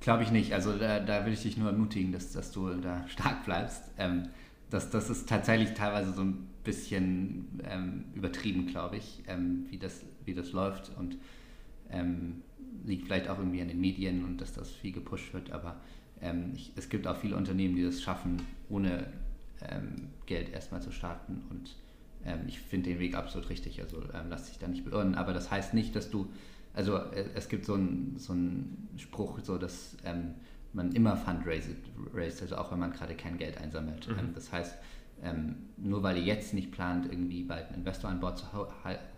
Glaube 0.00 0.24
ich 0.24 0.32
nicht. 0.32 0.52
Also 0.52 0.76
da, 0.76 0.98
da, 0.98 1.24
will 1.24 1.32
ich 1.32 1.42
dich 1.42 1.56
nur 1.56 1.70
ermutigen, 1.70 2.10
dass, 2.10 2.32
dass 2.32 2.50
du 2.50 2.70
da 2.74 3.06
stark 3.06 3.44
bleibst. 3.44 3.84
Ähm, 3.98 4.30
das, 4.68 4.90
das 4.90 5.10
ist 5.10 5.28
tatsächlich 5.28 5.74
teilweise 5.74 6.12
so 6.12 6.22
ein 6.22 6.48
bisschen 6.64 7.60
ähm, 7.70 8.06
übertrieben, 8.14 8.66
glaube 8.66 8.96
ich, 8.96 9.22
ähm, 9.28 9.66
wie, 9.70 9.78
das, 9.78 10.04
wie 10.24 10.34
das 10.34 10.50
läuft. 10.50 10.90
Und 10.98 11.18
ähm, 11.90 12.42
liegt 12.84 13.06
vielleicht 13.06 13.28
auch 13.28 13.38
irgendwie 13.38 13.62
an 13.62 13.68
den 13.68 13.80
Medien 13.80 14.24
und 14.24 14.40
dass 14.40 14.52
das 14.54 14.72
viel 14.72 14.90
gepusht 14.90 15.32
wird. 15.32 15.52
Aber 15.52 15.76
ähm, 16.20 16.50
ich, 16.56 16.72
es 16.74 16.88
gibt 16.88 17.06
auch 17.06 17.16
viele 17.16 17.36
Unternehmen, 17.36 17.76
die 17.76 17.84
das 17.84 18.02
schaffen, 18.02 18.42
ohne 18.68 19.06
ähm, 19.70 20.08
Geld 20.26 20.52
erstmal 20.52 20.82
zu 20.82 20.90
starten. 20.90 21.42
Und 21.50 21.76
ähm, 22.28 22.40
ich 22.46 22.60
finde 22.60 22.90
den 22.90 22.98
Weg 22.98 23.14
absolut 23.16 23.48
richtig. 23.48 23.80
Also 23.80 24.02
ähm, 24.14 24.26
lass 24.28 24.48
dich 24.48 24.58
da 24.58 24.68
nicht 24.68 24.84
beirren. 24.84 25.14
Aber 25.14 25.32
das 25.32 25.50
heißt 25.50 25.74
nicht, 25.74 25.96
dass 25.96 26.10
du, 26.10 26.28
also 26.74 26.96
äh, 26.96 27.24
es 27.34 27.48
gibt 27.48 27.64
so 27.64 27.74
einen 27.74 28.16
so 28.18 28.34
Spruch, 28.96 29.40
so 29.42 29.58
dass 29.58 29.96
ähm, 30.04 30.34
man 30.72 30.92
immer 30.92 31.16
fundraised, 31.16 31.76
also 32.42 32.56
auch 32.56 32.70
wenn 32.70 32.78
man 32.78 32.92
gerade 32.92 33.14
kein 33.14 33.38
Geld 33.38 33.58
einsammelt. 33.58 34.08
Mhm. 34.08 34.18
Ähm, 34.18 34.30
das 34.34 34.52
heißt, 34.52 34.74
ähm, 35.22 35.56
nur 35.76 36.02
weil 36.02 36.18
ihr 36.18 36.24
jetzt 36.24 36.54
nicht 36.54 36.70
plant, 36.70 37.06
irgendwie 37.06 37.42
bald 37.42 37.68
einen 37.68 37.78
Investor 37.78 38.10
an 38.10 38.20
Bord 38.20 38.38
zu 38.38 38.46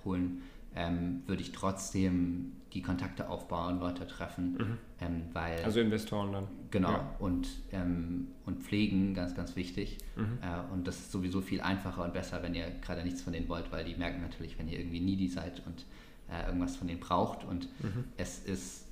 holen, 0.04 0.42
ähm, 0.74 1.22
würde 1.26 1.42
ich 1.42 1.52
trotzdem 1.52 2.52
die 2.72 2.82
Kontakte 2.82 3.28
aufbauen, 3.28 3.80
Leute 3.80 4.06
treffen. 4.06 4.52
Mhm. 4.52 4.78
Ähm, 5.00 5.22
weil, 5.32 5.62
also 5.64 5.80
Investoren 5.80 6.32
dann. 6.32 6.48
Genau, 6.70 6.90
ja. 6.90 7.16
und, 7.18 7.48
ähm, 7.72 8.28
und 8.46 8.62
pflegen, 8.62 9.14
ganz, 9.14 9.34
ganz 9.34 9.56
wichtig. 9.56 9.98
Mhm. 10.16 10.38
Äh, 10.40 10.72
und 10.72 10.86
das 10.86 10.98
ist 10.98 11.12
sowieso 11.12 11.40
viel 11.40 11.60
einfacher 11.60 12.04
und 12.04 12.12
besser, 12.12 12.42
wenn 12.42 12.54
ihr 12.54 12.70
gerade 12.82 13.02
nichts 13.02 13.22
von 13.22 13.32
denen 13.32 13.48
wollt, 13.48 13.72
weil 13.72 13.84
die 13.84 13.96
merken 13.96 14.22
natürlich, 14.22 14.58
wenn 14.58 14.68
ihr 14.68 14.78
irgendwie 14.78 15.00
needy 15.00 15.28
seid 15.28 15.62
und 15.66 15.84
äh, 16.30 16.46
irgendwas 16.46 16.76
von 16.76 16.86
denen 16.86 17.00
braucht. 17.00 17.44
Und 17.44 17.64
mhm. 17.82 18.04
es 18.16 18.38
ist 18.38 18.86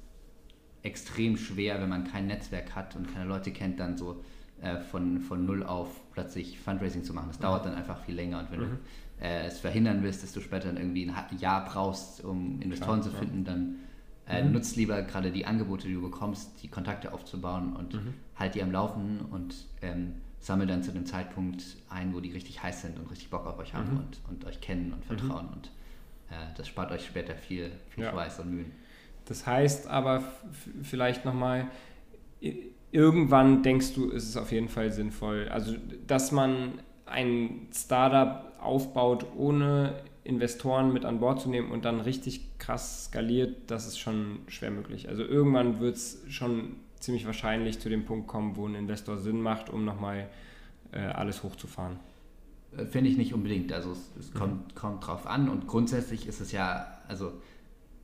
extrem 0.82 1.36
schwer, 1.36 1.80
wenn 1.80 1.88
man 1.88 2.04
kein 2.04 2.26
Netzwerk 2.26 2.74
hat 2.74 2.96
und 2.96 3.12
keine 3.12 3.26
Leute 3.26 3.52
kennt, 3.52 3.78
dann 3.78 3.96
so 3.96 4.24
äh, 4.60 4.78
von, 4.78 5.20
von 5.20 5.46
null 5.46 5.62
auf 5.62 6.00
plötzlich 6.12 6.58
Fundraising 6.58 7.04
zu 7.04 7.14
machen. 7.14 7.28
Das 7.28 7.38
mhm. 7.38 7.42
dauert 7.42 7.66
dann 7.66 7.74
einfach 7.74 8.00
viel 8.04 8.16
länger. 8.16 8.40
Und 8.40 8.50
wenn 8.50 8.60
mhm. 8.60 8.64
du 8.64 8.78
äh, 9.20 9.46
es 9.46 9.58
verhindern 9.58 10.02
willst, 10.02 10.22
dass 10.22 10.32
du 10.32 10.40
später 10.40 10.68
dann 10.68 10.76
irgendwie 10.76 11.04
ein 11.08 11.38
Jahr 11.38 11.64
brauchst, 11.64 12.24
um 12.24 12.60
Investoren 12.60 13.00
Klar, 13.00 13.12
zu 13.12 13.18
finden, 13.18 13.44
ja. 13.44 13.52
dann 13.52 13.76
äh, 14.28 14.44
mhm. 14.44 14.52
nutzt 14.52 14.76
lieber 14.76 15.02
gerade 15.02 15.32
die 15.32 15.46
Angebote, 15.46 15.88
die 15.88 15.94
du 15.94 16.02
bekommst, 16.02 16.62
die 16.62 16.68
Kontakte 16.68 17.12
aufzubauen 17.12 17.74
und 17.74 17.94
mhm. 17.94 18.14
halt 18.36 18.54
die 18.54 18.62
am 18.62 18.70
Laufen 18.70 19.20
und 19.30 19.54
ähm, 19.82 20.14
sammel 20.40 20.66
dann 20.66 20.82
zu 20.82 20.92
dem 20.92 21.06
Zeitpunkt 21.06 21.64
ein, 21.88 22.14
wo 22.14 22.20
die 22.20 22.30
richtig 22.30 22.62
heiß 22.62 22.82
sind 22.82 22.98
und 22.98 23.10
richtig 23.10 23.30
Bock 23.30 23.46
auf 23.46 23.58
euch 23.58 23.74
haben 23.74 23.92
mhm. 23.92 23.98
und, 23.98 24.20
und 24.28 24.44
euch 24.44 24.60
kennen 24.60 24.92
und 24.92 25.04
vertrauen. 25.04 25.48
Und 25.48 25.70
äh, 26.30 26.54
das 26.56 26.68
spart 26.68 26.92
euch 26.92 27.06
später 27.06 27.34
viel, 27.34 27.72
viel 27.88 28.04
ja. 28.04 28.12
Schweiß 28.12 28.40
und 28.40 28.50
Mühen. 28.54 28.72
Das 29.24 29.46
heißt 29.46 29.88
aber 29.88 30.22
vielleicht 30.82 31.24
nochmal, 31.24 31.66
irgendwann 32.92 33.62
denkst 33.62 33.94
du, 33.94 34.10
ist 34.10 34.28
es 34.28 34.36
auf 34.36 34.52
jeden 34.52 34.68
Fall 34.68 34.90
sinnvoll. 34.92 35.48
Also, 35.48 35.74
dass 36.06 36.32
man 36.32 36.80
ein 37.04 37.68
Startup 37.74 38.47
aufbaut, 38.60 39.26
ohne 39.36 39.94
Investoren 40.24 40.92
mit 40.92 41.04
an 41.04 41.20
Bord 41.20 41.40
zu 41.40 41.48
nehmen 41.48 41.70
und 41.70 41.84
dann 41.84 42.00
richtig 42.00 42.58
krass 42.58 43.06
skaliert, 43.06 43.70
das 43.70 43.86
ist 43.86 43.98
schon 43.98 44.40
schwer 44.48 44.70
möglich. 44.70 45.08
Also 45.08 45.22
irgendwann 45.22 45.80
wird 45.80 45.96
es 45.96 46.22
schon 46.28 46.76
ziemlich 47.00 47.24
wahrscheinlich 47.26 47.80
zu 47.80 47.88
dem 47.88 48.04
Punkt 48.04 48.26
kommen, 48.26 48.56
wo 48.56 48.66
ein 48.66 48.74
Investor 48.74 49.18
Sinn 49.18 49.40
macht, 49.40 49.70
um 49.70 49.84
nochmal 49.84 50.28
äh, 50.92 50.98
alles 50.98 51.42
hochzufahren. 51.42 51.96
Äh, 52.76 52.84
finde 52.86 53.10
ich 53.10 53.16
nicht 53.16 53.32
unbedingt. 53.32 53.72
Also 53.72 53.92
es, 53.92 54.10
es 54.18 54.34
mhm. 54.34 54.38
kommt, 54.38 54.74
kommt 54.74 55.06
drauf 55.06 55.26
an 55.26 55.48
und 55.48 55.66
grundsätzlich 55.66 56.26
ist 56.26 56.40
es 56.40 56.52
ja, 56.52 56.98
also 57.08 57.32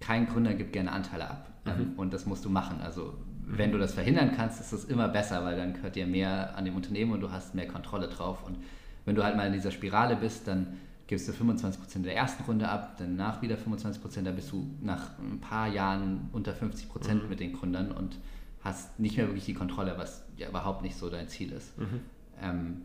kein 0.01 0.27
Gründer 0.27 0.55
gibt 0.55 0.73
gerne 0.73 0.93
Anteile 0.93 1.31
ab 1.31 1.51
ähm, 1.67 1.93
mhm. 1.93 1.99
und 1.99 2.15
das 2.15 2.27
musst 2.27 2.45
du 2.45 2.51
machen. 2.51 2.81
Also 2.81 3.15
wenn 3.47 3.73
du 3.73 3.79
das 3.79 3.95
verhindern 3.95 4.33
kannst, 4.35 4.61
ist 4.61 4.73
es 4.73 4.85
immer 4.85 5.09
besser, 5.09 5.45
weil 5.45 5.57
dann 5.57 5.75
gehört 5.75 5.97
dir 5.97 6.07
mehr 6.07 6.57
an 6.57 6.65
dem 6.65 6.77
Unternehmen 6.77 7.13
und 7.13 7.21
du 7.21 7.31
hast 7.31 7.55
mehr 7.55 7.69
Kontrolle 7.69 8.09
drauf. 8.09 8.39
Und 8.45 8.59
wenn 9.05 9.15
du 9.15 9.25
halt 9.25 9.37
mal 9.37 9.47
in 9.47 9.53
dieser 9.53 9.71
Spirale 9.71 10.17
bist, 10.17 10.49
dann 10.49 10.79
gibst 11.07 11.29
du 11.29 11.33
25% 11.33 12.03
der 12.03 12.17
ersten 12.17 12.45
Runde 12.45 12.69
ab, 12.69 12.97
danach 12.99 13.43
wieder 13.43 13.57
25%, 13.57 14.23
da 14.23 14.31
bist 14.31 14.51
du 14.53 14.71
nach 14.81 15.19
ein 15.19 15.41
paar 15.41 15.69
Jahren 15.69 16.29
unter 16.33 16.53
50% 16.53 17.15
mhm. 17.15 17.29
mit 17.29 17.41
den 17.41 17.53
Gründern 17.53 17.93
und 17.93 18.19
hast 18.63 18.99
nicht 18.99 19.17
mehr 19.17 19.27
wirklich 19.27 19.45
die 19.45 19.55
Kontrolle, 19.55 19.95
was 19.99 20.25
ja 20.37 20.49
überhaupt 20.49 20.83
nicht 20.83 20.97
so 20.97 21.11
dein 21.11 21.29
Ziel 21.29 21.53
ist. 21.53 21.79
Mhm. 21.79 22.01
Ähm, 22.41 22.83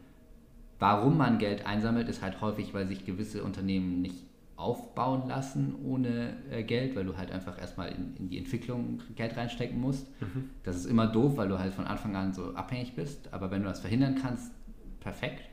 warum 0.78 1.18
man 1.18 1.38
Geld 1.38 1.66
einsammelt, 1.66 2.10
ist 2.10 2.22
halt 2.22 2.42
häufig, 2.42 2.74
weil 2.74 2.88
sich 2.88 3.06
gewisse 3.06 3.44
Unternehmen 3.44 4.02
nicht 4.02 4.26
aufbauen 4.58 5.30
lassen 5.30 5.74
ohne 5.86 6.34
äh, 6.52 6.64
Geld, 6.64 6.94
weil 6.98 7.06
du 7.06 7.16
halt 7.16 7.32
einfach 7.32 7.58
erstmal 7.58 7.90
in, 7.94 8.18
in, 8.18 8.30
die 8.30 8.38
Entwicklung 8.38 9.02
Geld 9.16 9.38
reinstecken 9.38 9.80
musst. 9.80 10.06
Mhm. 10.22 10.50
Das 10.64 10.76
ist 10.76 10.86
immer 10.86 11.08
doof, 11.08 11.38
weil 11.38 11.48
du 11.48 11.58
halt 11.58 11.74
von 11.74 11.88
Anfang 11.88 12.14
an 12.18 12.34
so 12.34 12.54
abhängig 12.56 12.94
bist. 12.94 13.34
Aber 13.34 13.52
wenn 13.52 13.64
du 13.64 13.70
das 13.70 13.80
verhindern 13.80 14.16
kannst, 14.22 14.52
perfekt. 15.00 15.49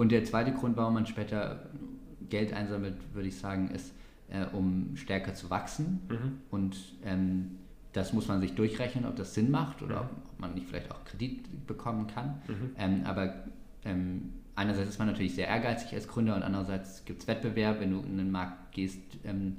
Und 0.00 0.12
der 0.12 0.24
zweite 0.24 0.54
Grund, 0.54 0.78
warum 0.78 0.94
man 0.94 1.04
später 1.04 1.68
Geld 2.30 2.54
einsammelt, 2.54 2.94
würde 3.12 3.28
ich 3.28 3.36
sagen, 3.36 3.68
ist, 3.68 3.92
äh, 4.30 4.46
um 4.46 4.96
stärker 4.96 5.34
zu 5.34 5.50
wachsen. 5.50 6.00
Mhm. 6.08 6.38
Und 6.50 6.76
ähm, 7.04 7.58
das 7.92 8.14
muss 8.14 8.26
man 8.26 8.40
sich 8.40 8.54
durchrechnen, 8.54 9.04
ob 9.04 9.16
das 9.16 9.34
Sinn 9.34 9.50
macht 9.50 9.82
oder 9.82 10.04
mhm. 10.04 10.08
ob 10.24 10.40
man 10.40 10.54
nicht 10.54 10.68
vielleicht 10.68 10.90
auch 10.90 11.04
Kredit 11.04 11.66
bekommen 11.66 12.06
kann. 12.06 12.40
Mhm. 12.48 12.70
Ähm, 12.78 13.02
aber 13.04 13.44
ähm, 13.84 14.32
einerseits 14.54 14.88
ist 14.88 14.98
man 14.98 15.08
natürlich 15.08 15.34
sehr 15.34 15.48
ehrgeizig 15.48 15.92
als 15.92 16.08
Gründer 16.08 16.34
und 16.34 16.44
andererseits 16.44 17.04
gibt 17.04 17.20
es 17.20 17.28
Wettbewerb, 17.28 17.80
wenn 17.80 17.90
du 17.90 17.98
in 18.00 18.18
einen 18.18 18.30
Markt 18.30 18.72
gehst, 18.72 19.02
ähm, 19.24 19.58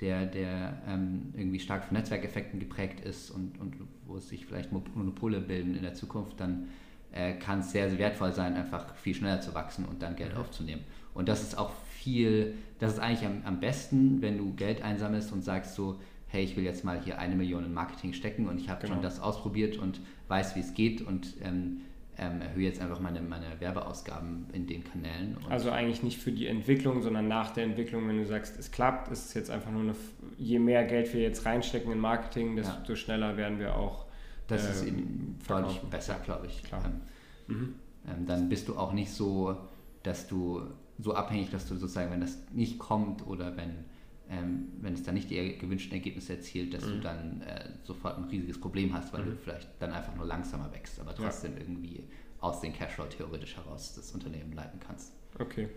der, 0.00 0.24
der 0.24 0.80
ähm, 0.88 1.34
irgendwie 1.36 1.60
stark 1.60 1.84
von 1.84 1.98
Netzwerkeffekten 1.98 2.58
geprägt 2.58 3.00
ist 3.00 3.30
und, 3.30 3.60
und 3.60 3.76
wo 4.06 4.18
sich 4.20 4.46
vielleicht 4.46 4.72
Monopole 4.72 5.42
bilden 5.42 5.76
in 5.76 5.82
der 5.82 5.92
Zukunft, 5.92 6.40
dann 6.40 6.68
äh, 7.12 7.34
kann 7.34 7.60
es 7.60 7.72
sehr, 7.72 7.88
sehr 7.88 7.98
wertvoll 7.98 8.32
sein, 8.32 8.54
einfach 8.54 8.94
viel 8.94 9.14
schneller 9.14 9.40
zu 9.40 9.54
wachsen 9.54 9.84
und 9.84 10.02
dann 10.02 10.16
Geld 10.16 10.34
mhm. 10.34 10.40
aufzunehmen. 10.40 10.82
Und 11.14 11.28
das 11.28 11.42
ist 11.42 11.58
auch 11.58 11.72
viel, 12.00 12.54
das 12.78 12.94
ist 12.94 12.98
eigentlich 12.98 13.26
am, 13.26 13.42
am 13.44 13.60
besten, 13.60 14.22
wenn 14.22 14.38
du 14.38 14.54
Geld 14.54 14.82
einsammelst 14.82 15.32
und 15.32 15.42
sagst 15.42 15.74
so, 15.74 16.00
hey, 16.26 16.42
ich 16.42 16.56
will 16.56 16.64
jetzt 16.64 16.84
mal 16.84 16.98
hier 17.00 17.18
eine 17.18 17.36
Million 17.36 17.64
in 17.64 17.74
Marketing 17.74 18.14
stecken 18.14 18.48
und 18.48 18.58
ich 18.58 18.70
habe 18.70 18.80
genau. 18.80 18.94
schon 18.94 19.02
das 19.02 19.20
ausprobiert 19.20 19.76
und 19.76 20.00
weiß, 20.28 20.56
wie 20.56 20.60
es 20.60 20.72
geht 20.72 21.02
und 21.02 21.34
ähm, 21.42 21.82
ähm, 22.18 22.40
erhöhe 22.40 22.64
jetzt 22.64 22.80
einfach 22.80 23.00
meine, 23.00 23.20
meine 23.20 23.46
Werbeausgaben 23.58 24.46
in 24.52 24.66
den 24.66 24.84
Kanälen. 24.84 25.36
also 25.48 25.70
eigentlich 25.70 26.02
nicht 26.02 26.18
für 26.18 26.32
die 26.32 26.46
Entwicklung, 26.46 27.02
sondern 27.02 27.28
nach 27.28 27.50
der 27.50 27.64
Entwicklung, 27.64 28.08
wenn 28.08 28.18
du 28.18 28.26
sagst, 28.26 28.58
es 28.58 28.70
klappt, 28.70 29.10
ist 29.10 29.26
es 29.26 29.34
jetzt 29.34 29.50
einfach 29.50 29.70
nur 29.70 29.82
eine, 29.82 29.94
je 30.38 30.58
mehr 30.58 30.84
Geld 30.84 31.12
wir 31.12 31.20
jetzt 31.20 31.44
reinstecken 31.46 31.92
in 31.92 31.98
Marketing, 31.98 32.56
desto 32.56 32.92
ja. 32.92 32.96
schneller 32.96 33.36
werden 33.36 33.58
wir 33.58 33.76
auch. 33.76 34.06
Das 34.52 34.76
ist 34.76 34.84
eben 34.84 35.38
deutlich 35.46 35.80
besser, 35.82 36.20
glaube 36.24 36.46
ich. 36.46 36.62
Ähm, 36.72 37.00
mhm. 37.46 37.74
ähm, 38.06 38.26
dann 38.26 38.48
bist 38.48 38.68
du 38.68 38.76
auch 38.76 38.92
nicht 38.92 39.10
so, 39.10 39.56
dass 40.02 40.28
du 40.28 40.62
so 40.98 41.14
abhängig, 41.14 41.50
dass 41.50 41.68
du 41.68 41.76
sozusagen, 41.76 42.10
wenn 42.10 42.20
das 42.20 42.38
nicht 42.52 42.78
kommt 42.78 43.26
oder 43.26 43.56
wenn 43.56 43.84
ähm, 44.32 44.68
wenn 44.80 44.94
es 44.94 45.02
dann 45.02 45.14
nicht 45.14 45.30
die 45.30 45.58
gewünschten 45.58 45.92
Ergebnisse 45.92 46.36
erzielt, 46.36 46.72
dass 46.72 46.86
mhm. 46.86 46.90
du 46.90 47.00
dann 47.00 47.42
äh, 47.42 47.68
sofort 47.82 48.16
ein 48.16 48.24
riesiges 48.24 48.58
Problem 48.58 48.94
hast, 48.94 49.12
weil 49.12 49.22
mhm. 49.24 49.30
du 49.30 49.36
vielleicht 49.36 49.68
dann 49.78 49.92
einfach 49.92 50.14
nur 50.16 50.26
langsamer 50.26 50.72
wächst, 50.72 50.98
aber 51.00 51.14
trotzdem 51.14 51.52
ja. 51.52 51.60
irgendwie 51.60 52.04
aus 52.40 52.60
den 52.60 52.72
Cashflow 52.72 53.04
theoretisch 53.06 53.56
heraus 53.56 53.94
das 53.94 54.10
Unternehmen 54.12 54.52
leiten 54.52 54.80
kannst. 54.80 55.12
Okay. 55.38 55.68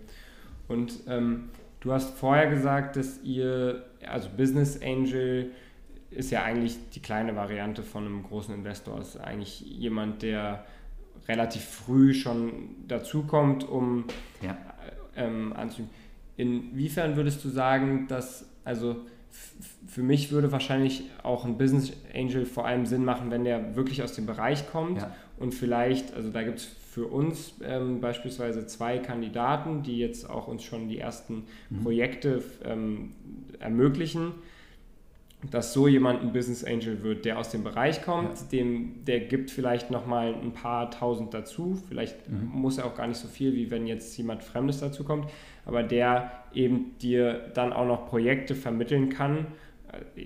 Und 0.67 1.01
ähm, 1.07 1.49
du 1.81 1.91
hast 1.91 2.17
vorher 2.17 2.49
gesagt, 2.49 2.95
dass 2.95 3.21
ihr, 3.23 3.85
also 4.07 4.29
Business 4.35 4.81
Angel 4.81 5.51
ist 6.11 6.31
ja 6.31 6.43
eigentlich 6.43 6.77
die 6.93 7.01
kleine 7.01 7.35
Variante 7.35 7.83
von 7.83 8.05
einem 8.05 8.23
großen 8.23 8.53
Investor, 8.53 8.99
ist 9.01 9.17
eigentlich 9.17 9.61
jemand, 9.61 10.21
der 10.21 10.65
relativ 11.27 11.63
früh 11.63 12.13
schon 12.13 12.87
dazukommt, 12.87 13.67
um 13.67 14.05
ja. 14.41 14.57
ähm, 15.15 15.53
anzunehmen 15.53 15.89
Inwiefern 16.37 17.15
würdest 17.15 17.43
du 17.45 17.49
sagen, 17.49 18.07
dass, 18.07 18.49
also 18.65 18.97
für 19.87 20.03
mich 20.03 20.31
würde 20.31 20.51
wahrscheinlich 20.51 21.03
auch 21.23 21.45
ein 21.45 21.57
Business 21.57 21.93
Angel 22.13 22.45
vor 22.45 22.65
allem 22.65 22.85
Sinn 22.85 23.05
machen, 23.05 23.31
wenn 23.31 23.43
der 23.43 23.75
wirklich 23.75 24.03
aus 24.03 24.13
dem 24.13 24.25
Bereich 24.25 24.69
kommt 24.69 25.01
ja. 25.01 25.15
und 25.37 25.53
vielleicht, 25.53 26.13
also 26.13 26.29
da 26.31 26.43
gibt 26.43 26.59
es 26.59 26.65
für 26.65 27.07
uns 27.07 27.55
ähm, 27.63 27.99
beispielsweise 27.99 28.65
zwei 28.67 28.99
Kandidaten, 28.99 29.83
die 29.83 29.97
jetzt 29.97 30.29
auch 30.29 30.47
uns 30.47 30.63
schon 30.63 30.87
die 30.87 30.99
ersten 30.99 31.43
mhm. 31.69 31.83
Projekte 31.83 32.43
ähm, 32.63 33.11
ermöglichen 33.59 34.33
dass 35.51 35.73
so 35.73 35.87
jemand 35.87 36.21
ein 36.21 36.33
Business 36.33 36.63
Angel 36.63 37.03
wird, 37.03 37.25
der 37.25 37.37
aus 37.37 37.49
dem 37.49 37.63
Bereich 37.63 38.01
kommt, 38.01 38.37
ja. 38.37 38.45
dem, 38.51 39.05
der 39.05 39.19
gibt 39.19 39.51
vielleicht 39.51 39.91
nochmal 39.91 40.33
ein 40.33 40.53
paar 40.53 40.91
tausend 40.91 41.33
dazu, 41.33 41.81
vielleicht 41.87 42.29
mhm. 42.29 42.49
muss 42.53 42.77
er 42.77 42.85
auch 42.85 42.95
gar 42.95 43.07
nicht 43.07 43.17
so 43.17 43.27
viel, 43.27 43.53
wie 43.53 43.71
wenn 43.71 43.87
jetzt 43.87 44.17
jemand 44.17 44.43
Fremdes 44.43 44.79
dazu 44.79 45.03
kommt, 45.03 45.29
aber 45.65 45.83
der 45.83 46.31
eben 46.53 46.97
dir 46.99 47.51
dann 47.53 47.73
auch 47.73 47.85
noch 47.85 48.09
Projekte 48.09 48.55
vermitteln 48.55 49.09
kann. 49.09 49.47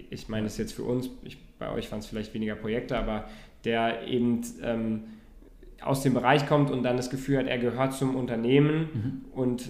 Ich 0.10 0.30
meine, 0.30 0.44
das 0.46 0.54
ist 0.54 0.60
jetzt 0.60 0.74
für 0.74 0.84
uns, 0.84 1.10
ich, 1.24 1.38
bei 1.58 1.72
euch 1.72 1.92
waren 1.92 2.00
es 2.00 2.08
vielleicht 2.08 2.34
weniger 2.34 2.56
Projekte, 2.56 2.98
aber 2.98 3.26
der 3.66 4.08
eben 4.08 4.42
ähm, 4.64 5.04
aus 5.82 6.02
dem 6.02 6.14
Bereich 6.14 6.48
kommt 6.48 6.72
und 6.72 6.84
dann 6.84 6.98
das 6.98 7.10
Gefühl 7.10 7.38
hat, 7.38 7.48
er 7.48 7.58
gehört 7.58 7.94
zum 7.94 8.16
Unternehmen 8.16 8.90
mhm. 8.94 9.40
und 9.40 9.70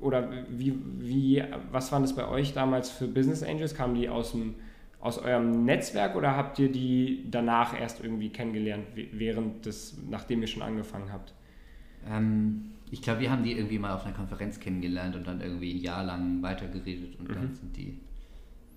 oder 0.00 0.30
wie, 0.48 0.78
wie, 0.98 1.42
was 1.70 1.92
waren 1.92 2.02
das 2.02 2.14
bei 2.14 2.26
euch 2.26 2.52
damals 2.52 2.90
für 2.90 3.06
Business 3.06 3.42
Angels? 3.42 3.74
Kamen 3.74 3.94
die 3.94 4.08
aus, 4.08 4.32
dem, 4.32 4.54
aus 5.00 5.18
eurem 5.18 5.64
Netzwerk 5.64 6.16
oder 6.16 6.36
habt 6.36 6.58
ihr 6.58 6.72
die 6.72 7.26
danach 7.30 7.78
erst 7.78 8.02
irgendwie 8.02 8.30
kennengelernt, 8.30 8.86
während 9.12 9.66
des, 9.66 9.98
nachdem 10.08 10.40
ihr 10.42 10.48
schon 10.48 10.62
angefangen 10.62 11.12
habt? 11.12 11.34
Ähm, 12.08 12.72
ich 12.90 13.02
glaube, 13.02 13.20
wir 13.20 13.30
haben 13.30 13.42
die 13.42 13.52
irgendwie 13.52 13.78
mal 13.78 13.94
auf 13.94 14.04
einer 14.04 14.14
Konferenz 14.14 14.58
kennengelernt 14.58 15.14
und 15.14 15.26
dann 15.26 15.40
irgendwie 15.40 15.74
ein 15.74 15.80
Jahr 15.80 16.02
lang 16.04 16.42
weitergeredet 16.42 17.18
und 17.18 17.28
mhm. 17.28 17.34
dann 17.34 17.54
sind 17.54 17.76
die 17.76 18.00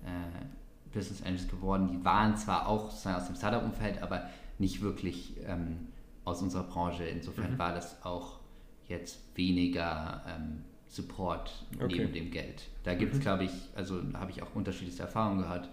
äh, 0.04 0.44
Business 0.92 1.22
Angels 1.22 1.48
geworden. 1.48 1.88
Die 1.88 2.04
waren 2.04 2.36
zwar 2.36 2.68
auch 2.68 2.86
aus 2.86 3.26
dem 3.26 3.34
Startup-Umfeld, 3.34 4.02
aber 4.02 4.28
nicht 4.58 4.82
wirklich 4.82 5.36
ähm, 5.46 5.88
aus 6.24 6.42
unserer 6.42 6.64
Branche. 6.64 7.04
Insofern 7.04 7.54
mhm. 7.54 7.58
war 7.58 7.74
das 7.74 8.04
auch 8.04 8.40
jetzt 8.88 9.36
weniger 9.36 10.22
ähm, 10.28 10.64
Support 10.94 11.64
Okay. 11.76 11.86
neben 11.88 12.12
dem 12.12 12.30
Geld. 12.30 12.68
Da 12.84 12.94
gibt 12.94 13.14
es, 13.14 13.20
glaube 13.20 13.44
ich, 13.44 13.50
also 13.74 14.00
habe 14.14 14.30
ich 14.30 14.42
auch 14.42 14.54
unterschiedlichste 14.54 15.02
Erfahrungen 15.02 15.38
gehört. 15.38 15.68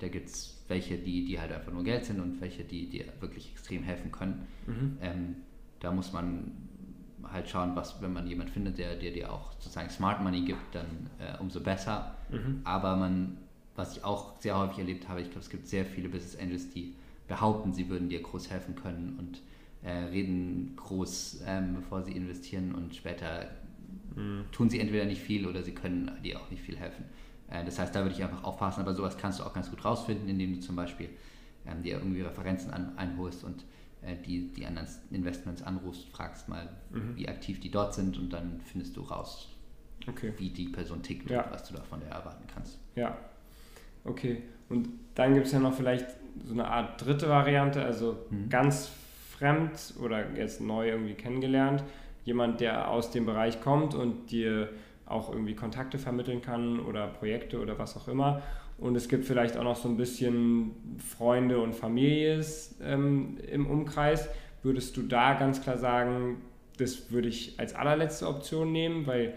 Da 0.00 0.08
gibt 0.08 0.28
es 0.28 0.62
welche, 0.68 0.98
die, 0.98 1.24
die 1.24 1.40
halt 1.40 1.52
einfach 1.52 1.72
nur 1.72 1.82
Geld 1.82 2.04
sind 2.04 2.20
und 2.20 2.40
welche, 2.40 2.62
die 2.64 2.86
dir 2.88 3.06
wirklich 3.20 3.50
extrem 3.52 3.82
helfen 3.82 4.12
können. 4.12 4.46
Mhm. 4.66 4.98
Ähm, 5.00 5.36
da 5.80 5.90
muss 5.90 6.12
man 6.12 6.52
halt 7.24 7.48
schauen, 7.48 7.74
was, 7.74 8.00
wenn 8.02 8.12
man 8.12 8.26
jemanden 8.26 8.52
findet, 8.52 8.78
der, 8.78 8.96
der 8.96 9.12
dir 9.12 9.32
auch 9.32 9.52
sozusagen 9.54 9.88
Smart 9.88 10.22
Money 10.22 10.42
gibt, 10.42 10.74
dann 10.74 11.10
äh, 11.18 11.38
umso 11.40 11.60
besser. 11.60 12.14
Mhm. 12.30 12.60
Aber 12.64 12.96
man, 12.96 13.38
was 13.74 13.96
ich 13.96 14.04
auch 14.04 14.38
sehr 14.40 14.58
häufig 14.58 14.78
erlebt 14.78 15.08
habe, 15.08 15.22
ich 15.22 15.28
glaube, 15.28 15.40
es 15.40 15.50
gibt 15.50 15.66
sehr 15.66 15.86
viele 15.86 16.08
Business 16.10 16.36
Angels, 16.36 16.70
die 16.70 16.94
behaupten, 17.28 17.72
sie 17.72 17.88
würden 17.88 18.08
dir 18.08 18.20
groß 18.22 18.50
helfen 18.50 18.74
können 18.74 19.16
und 19.18 19.40
äh, 19.82 20.04
reden 20.10 20.74
groß, 20.76 21.42
ähm, 21.46 21.74
bevor 21.76 22.02
sie 22.02 22.12
investieren 22.12 22.74
und 22.74 22.94
später 22.94 23.44
Mhm. 23.44 23.65
Tun 24.52 24.70
sie 24.70 24.80
entweder 24.80 25.04
nicht 25.04 25.20
viel 25.20 25.46
oder 25.46 25.62
sie 25.62 25.72
können 25.72 26.10
dir 26.24 26.40
auch 26.40 26.50
nicht 26.50 26.62
viel 26.62 26.76
helfen. 26.76 27.04
Äh, 27.50 27.64
das 27.64 27.78
heißt, 27.78 27.94
da 27.94 28.02
würde 28.02 28.14
ich 28.14 28.22
einfach 28.22 28.44
aufpassen, 28.44 28.80
aber 28.80 28.94
sowas 28.94 29.16
kannst 29.18 29.40
du 29.40 29.44
auch 29.44 29.52
ganz 29.52 29.70
gut 29.70 29.84
rausfinden, 29.84 30.28
indem 30.28 30.54
du 30.54 30.60
zum 30.60 30.76
Beispiel 30.76 31.10
ähm, 31.66 31.82
dir 31.82 31.94
irgendwie 31.98 32.22
Referenzen 32.22 32.70
an, 32.72 32.96
einholst 32.96 33.44
und 33.44 33.64
äh, 34.02 34.16
die, 34.26 34.48
die 34.52 34.64
anderen 34.66 34.88
Investments 35.10 35.62
anrufst, 35.62 36.08
fragst 36.08 36.48
mal, 36.48 36.68
Mhm. 36.90 37.16
wie 37.16 37.28
aktiv 37.28 37.60
die 37.60 37.70
dort 37.70 37.94
sind 37.94 38.16
und 38.18 38.32
dann 38.32 38.60
findest 38.64 38.96
du 38.96 39.02
raus, 39.02 39.48
Okay. 40.08 40.32
wie 40.38 40.50
die 40.50 40.68
Person 40.68 41.02
tickt 41.02 41.30
Ja. 41.30 41.42
und 41.42 41.52
was 41.52 41.64
du 41.68 41.74
davon 41.74 42.00
der 42.00 42.10
erwarten 42.10 42.46
kannst. 42.52 42.78
Ja, 42.94 43.16
okay. 44.04 44.42
Und 44.68 44.88
dann 45.14 45.34
gibt 45.34 45.46
es 45.46 45.52
ja 45.52 45.58
noch 45.58 45.74
vielleicht 45.74 46.06
so 46.44 46.52
eine 46.52 46.66
Art 46.68 47.04
dritte 47.04 47.28
Variante, 47.28 47.84
also 47.84 48.18
Mhm. 48.30 48.48
ganz 48.48 48.90
fremd 49.36 49.94
oder 50.00 50.32
jetzt 50.36 50.60
neu 50.60 50.88
irgendwie 50.88 51.14
kennengelernt. 51.14 51.82
Jemand, 52.26 52.60
der 52.60 52.90
aus 52.90 53.10
dem 53.10 53.24
Bereich 53.24 53.60
kommt 53.62 53.94
und 53.94 54.30
dir 54.30 54.68
auch 55.06 55.30
irgendwie 55.32 55.54
Kontakte 55.54 55.96
vermitteln 55.98 56.42
kann 56.42 56.80
oder 56.80 57.06
Projekte 57.06 57.60
oder 57.60 57.78
was 57.78 57.96
auch 57.96 58.08
immer. 58.08 58.42
Und 58.78 58.94
es 58.96 59.08
gibt 59.08 59.24
vielleicht 59.24 59.56
auch 59.56 59.62
noch 59.64 59.76
so 59.76 59.88
ein 59.88 59.96
bisschen 59.96 60.72
Freunde 60.98 61.60
und 61.60 61.74
Familie 61.74 62.44
ähm, 62.82 63.38
im 63.50 63.66
Umkreis. 63.66 64.28
Würdest 64.62 64.96
du 64.96 65.02
da 65.02 65.34
ganz 65.34 65.62
klar 65.62 65.78
sagen, 65.78 66.42
das 66.76 67.10
würde 67.10 67.28
ich 67.28 67.54
als 67.58 67.74
allerletzte 67.74 68.26
Option 68.28 68.72
nehmen, 68.72 69.06
weil 69.06 69.34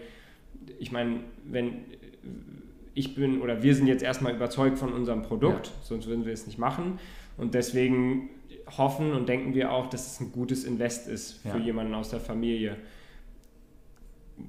ich 0.78 0.92
meine, 0.92 1.20
wenn 1.44 1.84
ich 2.94 3.14
bin 3.14 3.40
oder 3.40 3.62
wir 3.62 3.74
sind 3.74 3.86
jetzt 3.86 4.02
erstmal 4.02 4.34
überzeugt 4.34 4.78
von 4.78 4.92
unserem 4.92 5.22
Produkt, 5.22 5.68
Ja. 5.68 5.72
sonst 5.82 6.06
würden 6.06 6.26
wir 6.26 6.32
es 6.32 6.46
nicht 6.46 6.58
machen. 6.58 6.98
Und 7.38 7.54
deswegen 7.54 8.28
hoffen 8.78 9.12
und 9.12 9.28
denken 9.28 9.54
wir 9.54 9.72
auch, 9.72 9.88
dass 9.88 10.06
es 10.06 10.20
ein 10.20 10.32
gutes 10.32 10.64
Invest 10.64 11.08
ist 11.08 11.32
für 11.38 11.48
Ja. 11.48 11.56
jemanden 11.58 11.94
aus 11.94 12.10
der 12.10 12.20
Familie. 12.20 12.76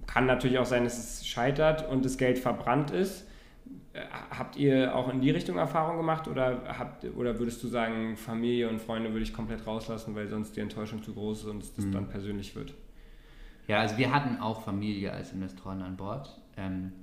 Kann 0.08 0.26
natürlich 0.26 0.58
auch 0.58 0.66
sein, 0.66 0.84
dass 0.86 0.98
es 0.98 1.28
scheitert 1.28 1.88
und 1.90 2.06
das 2.06 2.18
Geld 2.18 2.40
verbrannt 2.40 2.92
ist. 2.92 3.28
Äh, 3.94 4.02
Habt 4.30 4.56
ihr 4.56 4.96
auch 4.96 5.10
in 5.12 5.20
die 5.22 5.32
Richtung 5.32 5.58
Erfahrung 5.58 5.98
gemacht 5.98 6.28
oder, 6.28 6.64
habt, 6.78 7.04
oder 7.16 7.40
würdest 7.40 7.62
du 7.64 7.68
sagen, 7.68 8.16
Familie 8.16 8.70
und 8.70 8.80
Freunde 8.80 9.12
würde 9.12 9.24
ich 9.24 9.34
komplett 9.34 9.68
rauslassen, 9.68 10.16
weil 10.16 10.28
sonst 10.30 10.56
die 10.56 10.62
Enttäuschung 10.62 11.04
zu 11.04 11.14
groß 11.14 11.40
ist 11.42 11.46
und 11.50 11.62
es 11.64 11.76
das 11.76 11.86
Mhm. 11.86 11.92
dann 11.92 12.10
persönlich 12.10 12.56
wird? 12.56 12.74
Ja, 13.68 13.80
also 13.80 13.98
wir 13.98 14.14
hatten 14.14 14.38
auch 14.40 14.62
Familie 14.64 15.12
als 15.12 15.34
Investoren 15.34 15.82
an 15.82 15.98
Bord, 15.98 16.40
ähm, 16.58 16.94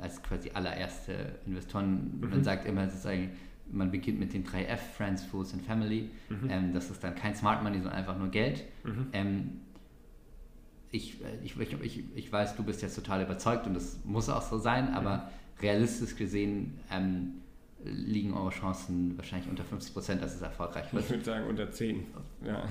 als 0.00 0.22
quasi 0.22 0.50
allererste 0.54 1.14
Investoren. 1.46 2.18
Man 2.20 2.38
Mhm. 2.38 2.44
sagt 2.44 2.66
immer 2.66 2.88
sozusagen, 2.88 3.30
man 3.72 3.90
beginnt 3.90 4.18
mit 4.18 4.32
den 4.32 4.44
drei 4.44 4.64
F, 4.64 4.80
Friends, 4.96 5.24
Fools 5.24 5.52
and 5.54 5.62
Family. 5.62 6.10
Mhm. 6.28 6.50
Ähm, 6.50 6.72
das 6.72 6.90
ist 6.90 7.02
dann 7.04 7.14
kein 7.14 7.34
Smart 7.34 7.62
Money, 7.62 7.78
sondern 7.78 7.94
einfach 7.94 8.18
nur 8.18 8.28
Geld. 8.28 8.64
Mhm. 8.84 9.06
Ähm, 9.12 9.50
ich, 10.90 11.20
äh, 11.22 11.36
ich, 11.44 11.58
ich, 11.58 11.80
ich, 11.82 12.04
ich 12.16 12.32
weiß, 12.32 12.56
du 12.56 12.62
bist 12.64 12.82
jetzt 12.82 12.94
total 12.96 13.22
überzeugt 13.22 13.66
und 13.66 13.74
das 13.74 13.98
muss 14.04 14.28
auch 14.28 14.42
so 14.42 14.58
sein, 14.58 14.92
aber 14.94 15.30
realistisch 15.60 16.16
gesehen 16.16 16.78
ähm, 16.90 17.34
liegen 17.84 18.34
eure 18.34 18.50
Chancen 18.50 19.16
wahrscheinlich 19.16 19.48
unter 19.48 19.64
50 19.64 19.94
Prozent, 19.94 20.22
dass 20.22 20.34
es 20.34 20.42
erfolgreich 20.42 20.92
wird. 20.92 21.04
Ich 21.04 21.10
würde 21.10 21.24
sagen 21.24 21.46
unter 21.48 21.70
10. 21.70 22.04
Ja. 22.44 22.62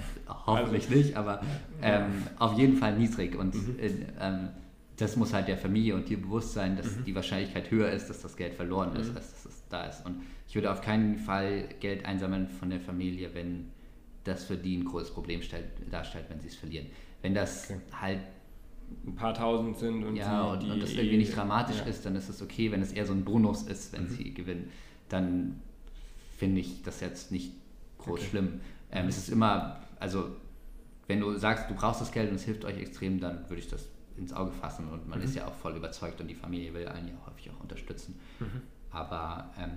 Hoffentlich 0.45 0.85
Also- 0.87 0.95
nicht, 0.97 1.15
aber 1.15 1.41
ähm, 1.81 2.23
auf 2.37 2.57
jeden 2.57 2.77
Fall 2.77 2.97
niedrig. 2.97 3.35
Und 3.35 3.55
Mhm. 3.55 3.79
Das 5.01 5.15
muss 5.15 5.33
halt 5.33 5.47
der 5.47 5.57
Familie 5.57 5.95
und 5.95 6.09
dir 6.09 6.21
bewusst 6.21 6.53
sein, 6.53 6.75
dass 6.75 6.97
Mhm. 6.97 7.03
die 7.05 7.15
Wahrscheinlichkeit 7.15 7.71
höher 7.71 7.89
ist, 7.91 8.07
dass 8.09 8.21
das 8.21 8.35
Geld 8.35 8.53
verloren 8.53 8.95
ist, 8.95 9.11
Mhm. 9.11 9.17
als 9.17 9.31
dass 9.31 9.45
es 9.45 9.63
da 9.69 9.85
ist. 9.85 10.05
Und 10.05 10.21
ich 10.47 10.55
würde 10.55 10.71
auf 10.71 10.81
keinen 10.81 11.17
Fall 11.17 11.69
Geld 11.79 12.05
einsammeln 12.05 12.49
von 12.49 12.69
der 12.69 12.79
Familie, 12.79 13.33
wenn 13.33 13.69
das 14.23 14.45
für 14.45 14.57
die 14.57 14.77
ein 14.77 14.85
großes 14.85 15.11
Problem 15.11 15.41
stellt, 15.41 15.65
darstellt, 15.91 16.25
wenn 16.29 16.39
sie 16.41 16.47
es 16.47 16.55
verlieren. 16.55 16.87
Wenn 17.21 17.33
das 17.33 17.69
Okay. 17.69 17.79
halt 18.01 18.19
ein 19.05 19.15
paar 19.15 19.33
tausend 19.33 19.77
sind 19.77 20.03
und, 20.03 20.15
ja, 20.15 20.55
die, 20.57 20.65
und, 20.65 20.71
und 20.73 20.83
das 20.83 20.93
irgendwie 20.93 21.17
nicht 21.17 21.35
dramatisch 21.35 21.77
ja. 21.77 21.83
ist, 21.85 22.05
dann 22.05 22.15
ist 22.15 22.27
es 22.27 22.41
okay. 22.41 22.71
Wenn 22.71 22.81
es 22.81 22.91
eher 22.91 23.05
so 23.05 23.13
ein 23.13 23.23
Bonus 23.23 23.63
ist, 23.63 23.93
wenn 23.93 24.03
Mhm. 24.03 24.09
sie 24.09 24.33
gewinnen, 24.33 24.71
dann 25.09 25.61
finde 26.37 26.61
ich 26.61 26.81
das 26.83 26.99
jetzt 26.99 27.31
nicht 27.31 27.53
groß 27.99 28.19
Okay. 28.19 28.29
schlimm. 28.29 28.61
Ähm, 28.91 29.03
Mhm. 29.03 29.09
Es 29.09 29.17
ist 29.17 29.29
immer, 29.29 29.79
also 29.99 30.29
wenn 31.07 31.19
du 31.19 31.37
sagst, 31.37 31.69
du 31.69 31.75
brauchst 31.75 32.01
das 32.01 32.11
Geld 32.11 32.29
und 32.29 32.35
es 32.35 32.43
hilft 32.45 32.65
euch 32.65 32.77
extrem, 32.77 33.19
dann 33.19 33.47
würde 33.49 33.61
ich 33.61 33.67
das 33.69 33.87
ins 34.19 34.33
Auge 34.33 34.51
fassen 34.51 34.87
und 34.89 35.07
man 35.07 35.19
Mhm. 35.19 35.25
ist 35.25 35.35
ja 35.35 35.47
auch 35.47 35.53
voll 35.53 35.75
überzeugt 35.75 36.19
und 36.21 36.27
die 36.27 36.35
Familie 36.35 36.73
will 36.73 36.87
einen 36.87 37.07
ja 37.07 37.13
häufig 37.25 37.49
auch 37.51 37.59
unterstützen. 37.61 38.19
Mhm. 38.39 38.61
Aber 38.91 39.51
ähm, 39.57 39.71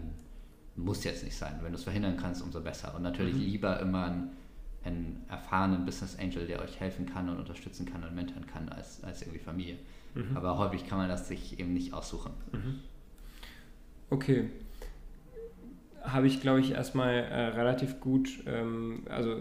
muss 0.77 1.05
jetzt 1.05 1.23
nicht 1.25 1.37
sein. 1.37 1.59
Wenn 1.63 1.73
du 1.73 1.79
es 1.79 1.85
verhindern 1.85 2.17
kannst, 2.17 2.43
umso 2.43 2.61
besser. 2.61 2.95
Und 2.95 3.03
natürlich 3.03 3.35
Mhm. 3.35 3.41
lieber 3.43 3.79
immer 3.81 4.05
einen, 4.07 4.31
einen 4.85 5.25
erfahrenen 5.29 5.85
Business 5.85 6.19
Angel, 6.19 6.47
der 6.47 6.61
euch 6.63 6.81
helfen 6.81 7.07
kann 7.07 7.29
und 7.29 7.39
unterstützen 7.39 7.87
kann 7.87 8.03
und 8.05 8.15
mentoren 8.15 8.47
kann, 8.47 8.69
als, 8.71 9.03
als 9.05 9.23
irgendwie 9.23 9.39
Familie. 9.41 9.77
Mhm. 10.15 10.37
Aber 10.37 10.59
häufig 10.59 10.87
kann 10.87 10.99
man 10.99 11.09
das 11.09 11.29
sich 11.29 11.59
eben 11.61 11.73
nicht 11.75 11.93
aussuchen. 11.93 12.33
Mhm. 12.53 12.81
Okay. 14.11 14.51
Habe 16.05 16.27
ich, 16.27 16.41
glaube 16.41 16.61
ich, 16.61 16.73
erstmal 16.73 17.13
äh, 17.15 17.47
relativ 17.49 18.01
gut, 18.01 18.29
ähm, 18.47 19.05
also 19.09 19.37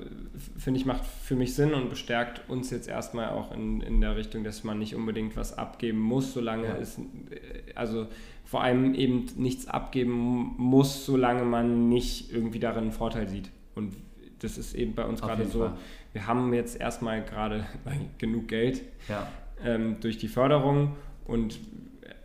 finde 0.58 0.80
ich, 0.80 0.86
macht 0.86 1.04
für 1.06 1.36
mich 1.36 1.56
Sinn 1.56 1.74
und 1.74 1.90
bestärkt 1.90 2.48
uns 2.50 2.70
jetzt 2.70 2.88
erstmal 2.88 3.30
auch 3.30 3.52
in, 3.52 3.82
in 3.82 4.00
der 4.02 4.16
Richtung, 4.16 4.44
dass 4.44 4.64
man 4.64 4.78
nicht 4.80 4.96
unbedingt 4.96 5.36
was 5.36 5.58
abgeben 5.58 6.00
muss, 6.00 6.34
solange 6.34 6.68
Ja. 6.68 6.76
es, 6.78 6.98
äh, 6.98 7.74
also 7.76 8.08
vor 8.46 8.62
allem 8.64 8.94
eben 8.96 9.26
nichts 9.38 9.68
abgeben 9.68 10.54
muss, 10.58 11.06
solange 11.06 11.44
man 11.44 11.90
nicht 11.90 12.32
irgendwie 12.34 12.60
darin 12.60 12.84
einen 12.84 12.92
Vorteil 12.92 13.28
sieht. 13.28 13.50
Und 13.76 13.94
das 14.40 14.58
ist 14.58 14.76
eben 14.76 14.94
bei 14.94 15.06
uns 15.06 15.22
gerade 15.22 15.46
so, 15.46 15.60
Fall. 15.60 15.78
wir 16.14 16.28
haben 16.28 16.54
jetzt 16.54 16.80
erstmal 16.80 17.24
gerade 17.24 17.66
genug 18.18 18.48
Geld, 18.48 18.82
Ja, 19.08 19.28
ähm, 19.64 19.98
durch 20.02 20.18
die 20.18 20.28
Förderung 20.28 20.96
und 21.26 21.60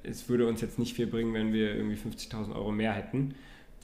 es 0.03 0.29
würde 0.29 0.47
uns 0.47 0.61
jetzt 0.61 0.79
nicht 0.79 0.95
viel 0.95 1.07
bringen, 1.07 1.35
wenn 1.35 1.53
wir 1.53 1.75
irgendwie 1.75 1.97
50.000 1.97 2.55
Euro 2.55 2.71
mehr 2.73 2.93
hätten. 2.93 3.35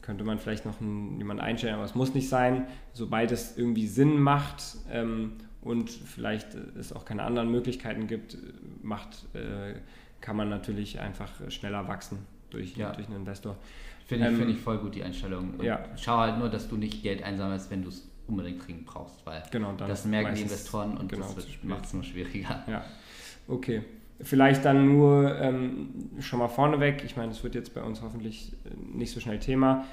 Könnte 0.03 0.25
man 0.25 0.39
vielleicht 0.39 0.67
noch 0.67 0.81
einen, 0.81 1.17
jemanden 1.19 1.43
einstellen, 1.43 1.75
aber 1.75 1.85
es 1.85 1.95
muss 1.95 2.13
nicht 2.15 2.29
sein. 2.29 2.67
Sobald 2.93 3.31
es 3.33 3.57
irgendwie 3.57 3.87
Sinn 3.87 4.21
macht 4.21 4.63
ähm, 4.91 5.35
und 5.63 5.91
vielleicht 5.91 6.55
es 6.55 6.93
auch 6.93 7.05
keine 7.05 7.23
anderen 7.23 7.51
Möglichkeiten 7.51 8.07
gibt, 8.09 8.37
macht, 8.83 9.25
äh, 9.35 9.75
kann 10.21 10.37
man 10.37 10.49
natürlich 10.49 11.01
einfach 11.01 11.31
schneller 11.51 11.87
wachsen 11.89 12.19
durch, 12.51 12.77
Ja. 12.77 12.93
durch 12.93 13.07
einen 13.07 13.17
Investor. 13.19 13.57
finde 14.07 14.27
ich, 14.27 14.33
Ähm, 14.33 14.39
find 14.41 14.51
ich 14.51 14.61
voll 14.61 14.79
gut 14.79 14.95
die 14.95 15.03
Einstellung. 15.05 15.55
Und 15.59 15.65
ja. 15.65 15.85
Schau 15.97 16.19
halt 16.19 16.39
nur, 16.39 16.49
dass 16.51 16.69
du 16.69 16.77
nicht 16.77 17.03
Geld 17.03 17.23
einsammelst, 17.23 17.71
wenn 17.71 17.83
du 17.83 17.89
es 17.89 18.09
unbedingt 18.27 18.67
dringend 18.67 18.87
brauchst, 18.87 19.25
weil 19.25 19.43
Genau, 19.51 19.73
das 19.73 20.05
merken 20.05 20.35
die 20.35 20.43
Investoren 20.43 20.97
und 20.97 21.09
genau, 21.09 21.33
das 21.35 21.47
macht 21.63 21.85
es 21.87 21.93
nur 21.95 22.03
schwieriger. 22.03 22.63
Ja, 22.69 22.85
okay. 23.49 23.83
Vielleicht 24.23 24.65
dann 24.65 24.87
nur 24.87 25.37
ähm, 25.39 25.89
schon 26.21 26.39
mal 26.39 26.49
vorneweg, 26.49 27.03
ich 27.05 27.17
meine, 27.17 27.33
es 27.33 27.43
wird 27.43 27.55
jetzt 27.55 27.75
bei 27.75 27.83
uns 27.83 28.03
hoffentlich 28.03 28.53
äh, 28.65 28.97
nicht 28.97 29.13
so 29.13 29.21
schnell 29.21 29.39
Thema, 29.39 29.85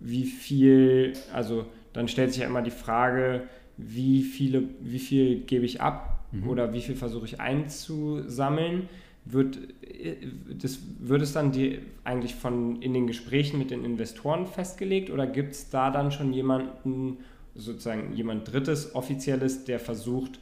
wie 0.00 0.24
viel, 0.24 1.12
also 1.34 1.66
dann 1.92 2.08
stellt 2.08 2.32
sich 2.32 2.42
ja 2.42 2.48
immer 2.48 2.62
die 2.62 2.70
Frage, 2.70 3.42
wie, 3.76 4.22
viele, 4.22 4.62
wie 4.80 4.98
viel 4.98 5.40
gebe 5.40 5.64
ich 5.64 5.80
ab 5.80 6.20
Mhm. 6.32 6.48
oder 6.48 6.72
wie 6.72 6.80
viel 6.80 6.96
versuche 6.96 7.26
ich 7.26 7.40
einzusammeln. 7.40 8.88
Wird, 9.24 9.58
äh, 9.82 10.16
das, 10.54 10.78
wird 10.98 11.22
es 11.22 11.32
dann 11.32 11.52
die, 11.52 11.80
eigentlich 12.04 12.34
von 12.34 12.80
in 12.82 12.94
den 12.94 13.06
Gesprächen 13.06 13.58
mit 13.58 13.70
den 13.70 13.84
Investoren 13.84 14.46
festgelegt 14.46 15.10
oder 15.10 15.26
gibt 15.26 15.52
es 15.52 15.70
da 15.70 15.90
dann 15.90 16.10
schon 16.10 16.32
jemanden, 16.32 17.18
sozusagen 17.54 18.14
jemand 18.14 18.50
Drittes, 18.50 18.94
Offizielles, 18.94 19.64
der 19.64 19.80
versucht, 19.80 20.38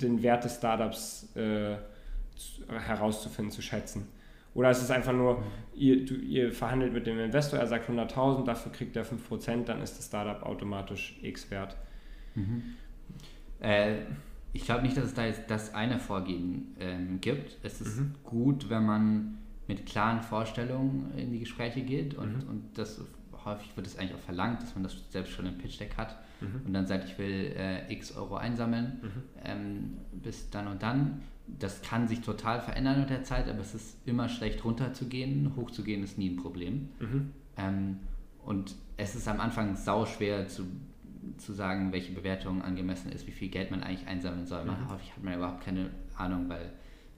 den 0.00 0.22
Wert 0.22 0.44
des 0.44 0.56
Startups 0.56 1.28
äh, 1.36 1.76
herauszufinden, 2.68 3.52
zu 3.52 3.62
schätzen? 3.62 4.08
Oder 4.54 4.70
ist 4.70 4.82
es 4.82 4.90
einfach 4.90 5.12
nur, 5.12 5.42
ihr, 5.74 6.04
du, 6.04 6.14
ihr 6.14 6.52
verhandelt 6.52 6.92
mit 6.92 7.06
dem 7.06 7.18
Investor, 7.18 7.58
er 7.58 7.66
sagt 7.66 7.88
100.000, 7.88 8.44
dafür 8.44 8.72
kriegt 8.72 8.96
er 8.96 9.04
5%, 9.04 9.64
dann 9.64 9.80
ist 9.82 9.98
das 9.98 10.06
Startup 10.06 10.42
automatisch 10.42 11.18
X 11.22 11.50
wert. 11.50 11.76
Mhm. 12.34 12.62
Äh, 13.60 13.98
ich 14.52 14.64
glaube 14.64 14.82
nicht, 14.82 14.96
dass 14.96 15.04
es 15.04 15.14
da 15.14 15.26
jetzt 15.26 15.42
das 15.48 15.74
eine 15.74 15.98
Vorgehen 15.98 16.74
ähm, 16.80 17.20
gibt. 17.20 17.58
Es 17.62 17.80
ist 17.80 17.98
Mhm. 17.98 18.14
gut, 18.24 18.70
wenn 18.70 18.84
man 18.84 19.38
mit 19.68 19.84
klaren 19.84 20.22
Vorstellungen 20.22 21.12
in 21.16 21.30
die 21.32 21.40
Gespräche 21.40 21.82
geht 21.82 22.14
und, 22.14 22.44
Mhm. 22.44 22.48
und 22.48 22.78
das 22.78 23.00
häufig 23.44 23.76
wird 23.76 23.86
es 23.86 23.98
eigentlich 23.98 24.14
auch 24.14 24.20
verlangt, 24.24 24.62
dass 24.62 24.74
man 24.74 24.82
das 24.82 24.96
selbst 25.10 25.32
schon 25.32 25.46
im 25.46 25.58
Pitch 25.58 25.78
Deck 25.78 25.96
hat 25.96 26.16
mhm. 26.40 26.62
und 26.66 26.72
dann 26.72 26.86
sagt, 26.86 27.04
ich 27.04 27.18
will 27.18 27.54
äh, 27.56 27.92
x 27.92 28.16
Euro 28.16 28.36
einsammeln 28.36 29.00
mhm. 29.02 29.22
ähm, 29.44 29.96
bis 30.12 30.50
dann 30.50 30.66
und 30.68 30.82
dann. 30.82 31.20
Das 31.58 31.82
kann 31.82 32.08
sich 32.08 32.20
total 32.20 32.60
verändern 32.60 33.00
mit 33.00 33.10
der 33.10 33.24
Zeit, 33.24 33.48
aber 33.48 33.60
es 33.60 33.74
ist 33.74 33.96
immer 34.06 34.28
schlecht 34.28 34.64
runterzugehen. 34.64 35.52
Hochzugehen 35.56 36.02
ist 36.02 36.18
nie 36.18 36.30
ein 36.30 36.36
Problem. 36.36 36.88
Mhm. 37.00 37.30
Ähm, 37.56 37.96
und 38.44 38.74
es 38.96 39.14
ist 39.14 39.28
am 39.28 39.40
Anfang 39.40 39.76
sau 39.76 40.06
schwer 40.06 40.48
zu, 40.48 40.64
zu 41.36 41.52
sagen, 41.52 41.92
welche 41.92 42.12
Bewertung 42.12 42.62
angemessen 42.62 43.10
ist, 43.12 43.26
wie 43.26 43.32
viel 43.32 43.48
Geld 43.48 43.70
man 43.70 43.82
eigentlich 43.82 44.06
einsammeln 44.06 44.46
soll. 44.46 44.64
Man, 44.64 44.80
mhm. 44.82 44.90
Häufig 44.90 45.12
hat 45.14 45.22
man 45.22 45.34
überhaupt 45.34 45.64
keine 45.64 45.90
Ahnung, 46.16 46.48
weil 46.48 46.72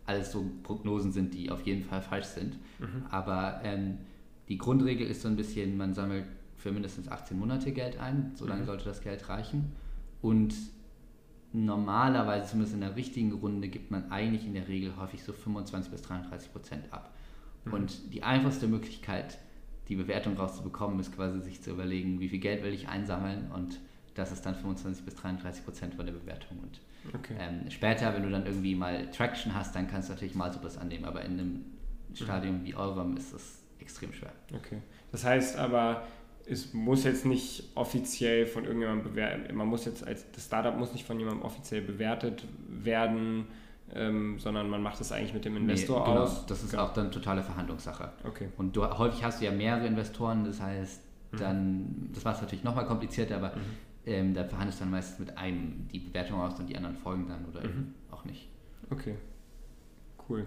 alles 0.07 0.33
so 0.33 0.45
Prognosen 0.63 1.13
sind, 1.13 1.35
die 1.35 1.51
auf 1.51 1.63
jeden 1.63 1.83
Fall 1.83 2.03
falsch 2.03 2.27
sind. 2.27 2.59
Mhm. 2.79 3.05
Aber 3.11 3.61
ähm, 3.65 3.99
die 4.49 4.59
Grundregel 4.59 5.07
ist 5.07 5.23
so 5.23 5.29
ein 5.29 5.37
bisschen, 5.37 5.77
man 5.77 5.95
sammelt 5.95 6.25
für 6.57 6.73
mindestens 6.73 7.09
18 7.09 7.39
Monate 7.39 7.73
Geld 7.73 7.99
ein, 7.99 8.33
solange 8.35 8.63
mhm. 8.63 8.67
sollte 8.67 8.85
das 8.85 9.01
Geld 9.01 9.29
reichen. 9.29 9.73
Und 10.21 10.55
normalerweise, 11.53 12.51
zumindest 12.51 12.75
in 12.75 12.81
der 12.81 12.97
richtigen 12.97 13.33
Runde, 13.33 13.69
gibt 13.69 13.91
man 13.91 14.11
eigentlich 14.11 14.47
in 14.47 14.55
der 14.55 14.69
Regel 14.69 14.97
häufig 14.97 15.23
so 15.23 15.33
25 15.33 15.91
bis 15.91 16.03
33 16.03 16.53
Prozent 16.53 16.93
ab. 16.93 17.15
Mhm. 17.65 17.73
Und 17.73 18.15
die 18.15 18.23
einfachste 18.23 18.69
Möglichkeit, 18.69 19.39
die 19.89 19.97
Bewertung 19.97 20.37
rauszubekommen, 20.37 21.01
ist 21.01 21.15
quasi 21.15 21.41
sich 21.41 21.63
zu 21.63 21.71
überlegen, 21.71 22.21
wie 22.21 22.29
viel 22.29 22.39
Geld 22.39 22.63
will 22.63 22.73
ich 22.73 22.89
einsammeln 22.89 23.51
und 23.53 23.81
das 24.15 24.33
ist 24.33 24.45
dann 24.45 24.55
25 24.55 25.05
bis 25.05 25.15
33 25.17 25.65
Prozent 25.65 25.95
von 25.95 26.07
der 26.07 26.13
Bewertung. 26.13 26.59
Und 26.59 26.81
okay. 27.15 27.35
ähm, 27.39 27.71
später, 27.71 28.13
wenn 28.15 28.23
du 28.23 28.31
dann 28.31 28.47
irgendwie 28.47 28.75
mal 28.75 29.11
Traction 29.11 29.55
hast, 29.55 29.75
dann 29.75 29.89
kannst 29.89 30.09
du 30.09 30.13
natürlich 30.13 30.35
mal 30.35 30.53
so 30.53 30.61
das 30.61 30.79
annehmen, 30.79 31.05
aber 31.05 31.25
in 31.25 31.33
einem 31.33 31.65
Stadium 32.15 32.61
mhm. 32.61 32.65
wie 32.65 32.75
eurem 32.75 33.17
ist 33.17 33.33
das 33.33 33.63
extrem 33.79 34.13
schwer. 34.13 34.33
Okay. 34.55 34.83
Das 35.11 35.25
heißt 35.25 35.57
aber, 35.57 36.07
es 36.47 36.73
muss 36.73 37.05
jetzt 37.05 37.27
nicht 37.27 37.71
offiziell 37.75 38.47
von 38.47 38.65
irgendjemandem 38.65 39.13
bewertet, 39.13 39.55
man 39.55 39.67
muss 39.67 39.85
jetzt 39.85 40.07
als, 40.07 40.31
das 40.33 40.47
Startup 40.47 40.77
muss 40.77 40.93
nicht 40.93 41.07
von 41.07 41.19
jemandem 41.19 41.43
offiziell 41.43 41.83
bewertet 41.83 42.45
werden, 42.69 43.47
ähm, 43.95 44.39
sondern 44.39 44.69
man 44.71 44.83
macht 44.83 45.01
es 45.01 45.13
eigentlich 45.13 45.35
mit 45.35 45.45
dem 45.45 45.57
Investor 45.57 46.01
nee, 46.01 46.13
genau, 46.13 46.23
aus. 46.23 46.47
Das 46.47 46.63
ist 46.63 46.71
genau. 46.71 46.85
auch 46.85 46.93
dann 46.93 47.11
totale 47.11 47.43
Verhandlungssache. 47.43 48.13
Okay. 48.25 48.49
Und 48.57 48.77
du, 48.77 48.85
häufig 48.85 49.25
hast 49.25 49.41
du 49.41 49.45
ja 49.45 49.53
mehrere 49.53 49.87
Investoren, 49.87 50.45
das 50.45 50.61
heißt, 50.61 51.03
mhm. 51.33 51.37
dann, 51.39 52.11
das 52.15 52.25
war 52.25 52.35
es 52.35 52.41
natürlich 52.41 52.65
nochmal 52.65 52.87
komplizierter, 52.87 53.37
aber 53.37 53.49
mhm. 53.49 53.61
ähm, 54.07 54.35
da 54.35 54.45
verhandelst 54.45 54.81
du 54.81 54.85
dann 54.85 54.93
meistens 54.93 55.19
mit 55.19 55.37
einem 55.37 55.89
die 55.93 55.99
Bewertung 55.99 56.41
aus 56.41 56.59
und 56.59 56.69
die 56.69 56.77
anderen 56.77 56.97
folgen 56.97 57.27
dann 57.29 57.45
oder 57.47 57.67
mhm. 57.67 57.95
auch 58.11 58.25
nicht. 58.25 58.49
Okay, 58.91 59.15
cool. 60.29 60.47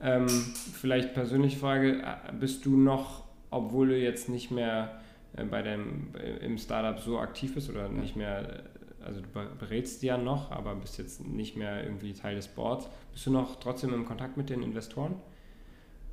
Ähm, 0.00 0.28
vielleicht 0.28 1.14
persönliche 1.14 1.58
Frage, 1.58 2.02
äh, 2.02 2.32
bist 2.38 2.66
du 2.66 2.76
noch, 2.76 3.24
obwohl 3.52 3.88
du 3.88 3.98
jetzt 3.98 4.28
nicht 4.28 4.50
mehr 4.50 5.00
äh, 5.36 5.44
bei 5.44 5.62
dem, 5.62 6.08
im 6.40 6.58
Startup 6.58 7.00
so 7.00 7.18
aktiv 7.18 7.54
bist 7.54 7.70
oder 7.70 7.88
nicht 7.88 8.16
mehr, 8.16 8.64
äh, 9.00 9.04
also 9.04 9.20
du 9.20 9.28
berätst 9.58 10.02
ja 10.02 10.16
noch, 10.16 10.50
aber 10.50 10.74
bist 10.74 10.98
jetzt 10.98 11.24
nicht 11.26 11.56
mehr 11.56 11.84
irgendwie 11.84 12.12
Teil 12.12 12.34
des 12.34 12.48
Boards. 12.48 12.88
Bist 13.12 13.26
du 13.26 13.30
noch 13.30 13.60
trotzdem 13.60 13.92
im 13.94 14.04
Kontakt 14.04 14.36
mit 14.36 14.50
den 14.50 14.62
Investoren? 14.62 15.14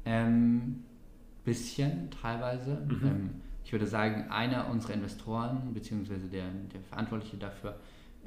Ähm, 0.05 0.83
bisschen, 1.43 2.09
teilweise. 2.21 2.81
Mhm. 2.87 3.07
Ähm, 3.07 3.29
ich 3.63 3.71
würde 3.71 3.87
sagen, 3.87 4.29
einer 4.29 4.69
unserer 4.69 4.93
Investoren, 4.93 5.73
beziehungsweise 5.73 6.27
der, 6.27 6.45
der 6.73 6.81
Verantwortliche 6.81 7.37
dafür, 7.37 7.75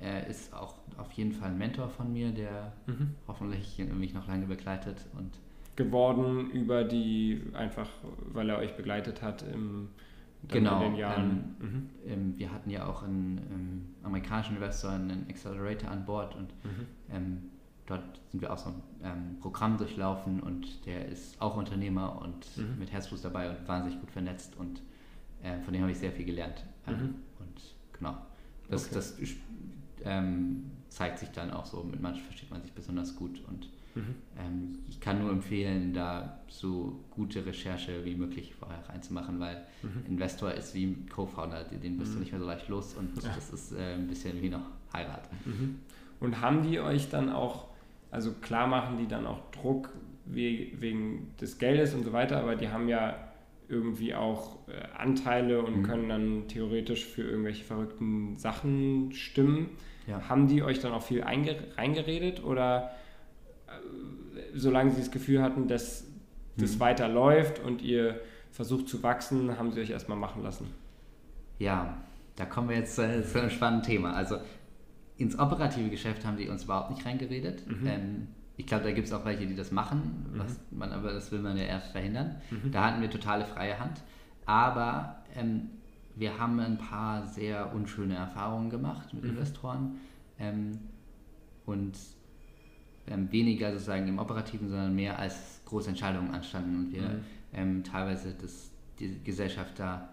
äh, 0.01 0.31
ist 0.31 0.55
auch 0.55 0.75
auf 0.97 1.11
jeden 1.13 1.33
Fall 1.33 1.51
ein 1.51 1.59
Mentor 1.59 1.89
von 1.89 2.13
mir, 2.13 2.31
der 2.31 2.73
mhm. 2.87 3.15
hoffentlich 3.27 3.79
mich 3.93 4.15
noch 4.15 4.29
lange 4.29 4.47
begleitet 4.47 5.07
und 5.19 5.31
geworden 5.77 6.51
über 6.51 6.85
die, 6.85 7.43
einfach 7.55 7.89
weil 8.33 8.51
er 8.51 8.59
euch 8.59 8.77
begleitet 8.77 9.23
hat 9.23 9.43
im, 9.43 9.89
genau, 10.49 10.77
in 10.77 10.93
den 10.93 10.95
Jahren. 10.97 11.57
Ähm, 11.61 11.69
mhm. 11.69 11.91
ähm, 12.07 12.39
wir 12.39 12.53
hatten 12.53 12.71
ja 12.71 12.87
auch 12.87 13.03
einen 13.03 13.39
ähm, 13.39 13.95
amerikanischen 14.03 14.57
Investor, 14.57 14.91
einen 14.91 15.27
Accelerator 15.29 15.91
an 15.91 16.05
Bord 16.05 16.35
und 16.35 16.53
mhm. 16.65 16.87
Ähm, 17.11 17.39
dort 17.87 18.21
sind 18.31 18.41
wir 18.41 18.51
auch 18.51 18.59
so 18.59 18.71
ein 18.71 18.83
ähm, 19.03 19.39
Programm 19.41 19.77
durchlaufen 19.77 20.41
und 20.41 20.87
der 20.87 21.07
ist 21.09 21.41
auch 21.43 21.57
Unternehmer 21.57 22.23
und 22.23 22.57
mhm. 22.57 22.79
mit 22.79 22.91
Herzblut 22.91 23.23
dabei 23.23 23.51
und 23.51 23.69
wahnsinnig 23.69 24.01
gut 24.01 24.11
vernetzt 24.11 24.57
und 24.57 24.81
äh, 25.43 25.61
von 25.61 25.75
dem 25.75 25.83
habe 25.83 25.93
ich 25.93 25.99
sehr 25.99 26.13
viel 26.13 26.25
gelernt. 26.25 26.65
Ähm, 26.87 26.95
mhm. 26.95 27.15
und 27.41 27.75
genau, 27.93 28.17
das, 28.69 28.87
okay. 28.87 28.95
das 28.95 29.17
zeigt 30.89 31.19
sich 31.19 31.31
dann 31.31 31.51
auch 31.53 31.65
so, 31.65 31.83
mit 31.85 32.01
manchen 32.01 32.23
versteht 32.25 32.51
man 32.51 32.61
sich 32.63 32.73
besonders 32.73 33.15
gut 33.15 33.43
und 33.49 33.69
Mhm. 33.95 34.15
Ähm, 34.39 34.79
ich 34.89 35.01
kann 35.01 35.21
nur 35.21 35.31
empfehlen, 35.31 35.93
da 35.93 36.41
so 36.49 37.01
gute 37.11 37.45
Recherche 37.45 38.05
wie 38.05 38.15
möglich 38.15 38.55
vorher 38.55 38.89
reinzumachen, 38.89 39.41
weil 39.41 39.63
mhm. 39.83 40.05
Investor 40.09 40.53
ist 40.53 40.75
wie 40.75 40.87
ein 40.87 41.09
Co-Founder, 41.09 41.65
den 41.65 41.99
wirst 41.99 42.13
mhm. 42.13 42.15
du 42.15 42.21
nicht 42.21 42.33
mehr 42.33 42.41
so 42.41 42.47
leicht 42.47 42.69
los 42.69 42.95
und 42.95 43.23
ja. 43.23 43.31
das 43.35 43.53
ist 43.53 43.73
äh, 43.73 43.95
ein 43.95 44.07
bisschen 44.07 44.41
wie 44.41 44.49
noch 44.49 44.65
Heirat. 44.93 45.29
Mhm. 45.45 45.81
Und 46.21 46.41
haben 46.41 46.63
die 46.63 46.81
euch 46.81 47.09
dann 47.11 47.31
auch, 47.31 47.69
also 48.11 48.33
klar 48.33 48.67
machen 48.67 48.99
die 48.99 49.09
dann 49.09 49.27
auch 49.27 49.51
Druck 49.51 49.91
wegen 50.25 51.35
des 51.41 51.59
Geldes 51.59 51.95
und 51.95 52.05
so 52.05 52.13
weiter, 52.13 52.39
aber 52.39 52.55
die 52.55 52.69
haben 52.69 52.89
ja 52.89 53.17
irgendwie 53.69 54.15
auch 54.15 54.59
äh, 54.69 54.97
Anteile 54.97 55.63
und 55.63 55.79
mhm. 55.79 55.83
können 55.83 56.09
dann 56.09 56.49
theoretisch 56.49 57.07
für 57.07 57.23
irgendwelche 57.23 57.65
verrückten 57.65 58.37
Sachen 58.37 59.13
stimmen. 59.13 59.71
Ja. 60.07 60.29
Haben 60.29 60.47
die 60.49 60.63
euch 60.63 60.81
dann 60.81 60.93
auch 60.93 61.03
viel 61.03 61.23
reingeredet 61.23 62.45
oder 62.45 62.91
solange 64.55 64.91
sie 64.91 65.01
das 65.01 65.11
Gefühl 65.11 65.43
hatten, 65.43 65.69
dass 65.69 66.07
das 66.57 66.77
mhm. 66.77 66.81
weiter 66.81 67.09
läuft 67.09 67.61
und 67.61 67.83
ihr 67.83 68.21
versucht 68.51 68.89
zu 68.89 69.03
wachsen, 69.03 69.59
haben 69.59 69.73
sie 69.73 69.81
euch 69.81 69.91
erstmal 69.91 70.19
machen 70.19 70.43
lassen. 70.43 70.69
Ja, 71.59 72.03
da 72.37 72.45
kommen 72.45 72.69
wir 72.69 72.77
jetzt 72.77 72.99
äh, 72.99 73.25
zu 73.27 73.41
einem 73.41 73.51
spannenden 73.51 73.87
Thema. 73.87 74.13
Also 74.15 74.37
ins 75.17 75.39
operative 75.39 75.89
Geschäft 75.89 76.25
haben 76.25 76.37
sie 76.37 76.49
uns 76.49 76.65
überhaupt 76.65 76.91
nicht 76.91 77.05
reingeredet. 77.07 77.67
Mhm. 77.67 77.87
Ähm, 77.87 78.29
ich 78.57 78.67
glaube, 78.67 78.85
da 78.85 78.93
gibt 78.93 79.07
es 79.07 79.13
auch 79.13 79.25
welche, 79.25 79.47
die 79.47 79.57
das 79.57 79.71
machen, 79.71 80.27
mhm. 80.33 80.39
was 80.39 80.61
man, 80.71 80.93
aber 80.93 81.13
das 81.13 81.33
will 81.33 81.41
man 81.41 81.57
ja 81.57 81.65
erst 81.65 81.93
verhindern. 81.93 82.37
Mhm. 82.51 82.71
Da 82.71 82.85
hatten 82.85 83.01
wir 83.01 83.11
totale 83.11 83.45
freie 83.45 83.79
Hand. 83.79 84.03
Aber 84.45 85.23
ähm, 85.35 85.71
wir 86.15 86.39
haben 86.39 86.61
ein 86.61 86.79
paar 86.79 87.27
sehr 87.27 87.75
unschöne 87.75 88.17
Erfahrungen 88.17 88.69
gemacht 88.69 89.15
mit 89.15 89.25
mhm. 89.25 89.31
Investoren. 89.31 89.97
Ähm, 90.39 90.79
und 91.65 91.97
ähm, 93.07 93.31
weniger 93.33 93.73
sozusagen 93.73 94.07
im 94.09 94.19
Operativen, 94.19 94.69
sondern 94.69 94.95
mehr 94.95 95.19
als 95.19 95.61
große 95.65 95.91
Entscheidungen 95.91 96.31
anstanden 96.31 96.77
und 96.77 96.93
wir 96.93 97.03
mhm. 97.03 97.25
ähm, 97.53 97.85
teilweise 97.85 98.35
das, 98.41 98.71
die 98.99 99.23
Gesellschaft 99.25 99.79
da 99.79 100.09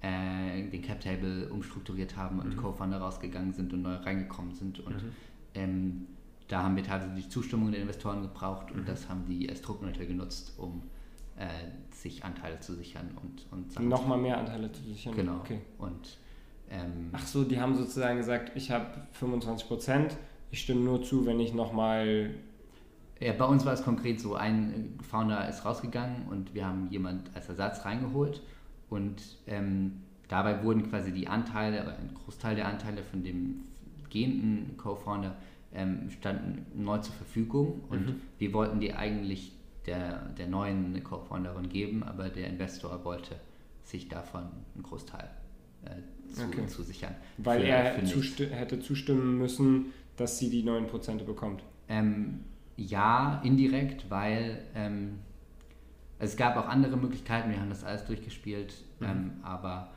äh, 0.00 0.68
den 0.68 0.82
Cap 0.82 1.00
Table 1.00 1.48
umstrukturiert 1.48 2.16
haben 2.16 2.40
und 2.40 2.56
mhm. 2.56 2.56
Co-Founder 2.56 2.98
rausgegangen 2.98 3.52
sind 3.52 3.72
und 3.72 3.82
neu 3.82 3.94
reingekommen 3.94 4.54
sind 4.54 4.80
und 4.80 5.02
mhm. 5.02 5.12
ähm, 5.54 6.06
da 6.48 6.64
haben 6.64 6.76
wir 6.76 6.82
teilweise 6.82 7.14
die 7.14 7.28
Zustimmung 7.28 7.70
der 7.70 7.80
Investoren 7.80 8.22
gebraucht 8.22 8.72
und 8.72 8.82
mhm. 8.82 8.86
das 8.86 9.08
haben 9.08 9.24
die 9.26 9.48
als 9.48 9.62
Druckmittel 9.62 10.06
genutzt, 10.06 10.54
um 10.58 10.82
äh, 11.36 11.46
sich 11.94 12.24
Anteile 12.24 12.60
zu 12.60 12.74
sichern 12.74 13.10
und, 13.22 13.46
und 13.50 13.88
nochmal 13.88 14.18
mehr 14.18 14.38
Anteile 14.38 14.70
zu 14.70 14.82
sichern. 14.82 15.14
Genau. 15.14 15.36
Okay. 15.36 15.60
Und 15.78 16.18
ähm, 16.68 17.10
Ach 17.12 17.26
so, 17.26 17.44
die 17.44 17.60
haben 17.60 17.74
sozusagen 17.74 18.18
gesagt, 18.18 18.52
ich 18.54 18.70
habe 18.70 18.86
25 19.12 19.68
Prozent 19.68 20.16
ich 20.52 20.60
stimme 20.60 20.82
nur 20.82 21.02
zu, 21.02 21.26
wenn 21.26 21.40
ich 21.40 21.52
nochmal. 21.52 22.30
Ja, 23.18 23.32
bei 23.32 23.46
uns 23.46 23.64
war 23.64 23.72
es 23.72 23.82
konkret 23.82 24.20
so: 24.20 24.34
ein 24.34 24.98
Founder 25.02 25.48
ist 25.48 25.64
rausgegangen 25.64 26.28
und 26.30 26.54
wir 26.54 26.66
haben 26.66 26.88
jemand 26.90 27.34
als 27.34 27.48
Ersatz 27.48 27.84
reingeholt. 27.84 28.42
Und 28.88 29.22
ähm, 29.46 30.02
dabei 30.28 30.62
wurden 30.62 30.88
quasi 30.88 31.10
die 31.12 31.26
Anteile, 31.26 31.96
ein 31.96 32.14
Großteil 32.14 32.54
der 32.54 32.68
Anteile 32.68 33.02
von 33.02 33.24
dem 33.24 33.62
gehenden 34.10 34.76
Co-Founder 34.76 35.34
ähm, 35.74 36.10
standen 36.10 36.66
neu 36.74 36.98
zur 36.98 37.14
Verfügung. 37.14 37.84
Und 37.88 38.06
mhm. 38.06 38.14
wir 38.38 38.52
wollten 38.52 38.80
die 38.80 38.92
eigentlich 38.92 39.52
der, 39.86 40.28
der 40.38 40.48
neuen 40.48 41.02
Co-Founderin 41.02 41.70
geben, 41.70 42.02
aber 42.02 42.28
der 42.28 42.48
Investor 42.48 43.02
wollte 43.04 43.36
sich 43.82 44.08
davon 44.08 44.42
einen 44.74 44.82
Großteil 44.82 45.30
äh, 45.84 46.32
zu, 46.32 46.44
okay. 46.44 46.66
zu 46.66 46.82
sichern. 46.82 47.14
Weil 47.38 47.62
er 47.64 48.04
zusti 48.04 48.46
hätte 48.46 48.80
zustimmen 48.80 49.38
müssen, 49.38 49.86
dass 50.16 50.38
sie 50.38 50.50
die 50.50 50.64
9% 50.64 51.24
bekommt? 51.24 51.62
Ähm, 51.88 52.44
ja, 52.76 53.40
indirekt, 53.44 54.10
weil 54.10 54.62
ähm, 54.74 55.18
es 56.18 56.36
gab 56.36 56.56
auch 56.56 56.68
andere 56.68 56.96
Möglichkeiten, 56.96 57.50
wir 57.50 57.60
haben 57.60 57.68
das 57.68 57.84
alles 57.84 58.04
durchgespielt, 58.04 58.74
mhm. 59.00 59.06
ähm, 59.06 59.30
aber 59.42 59.90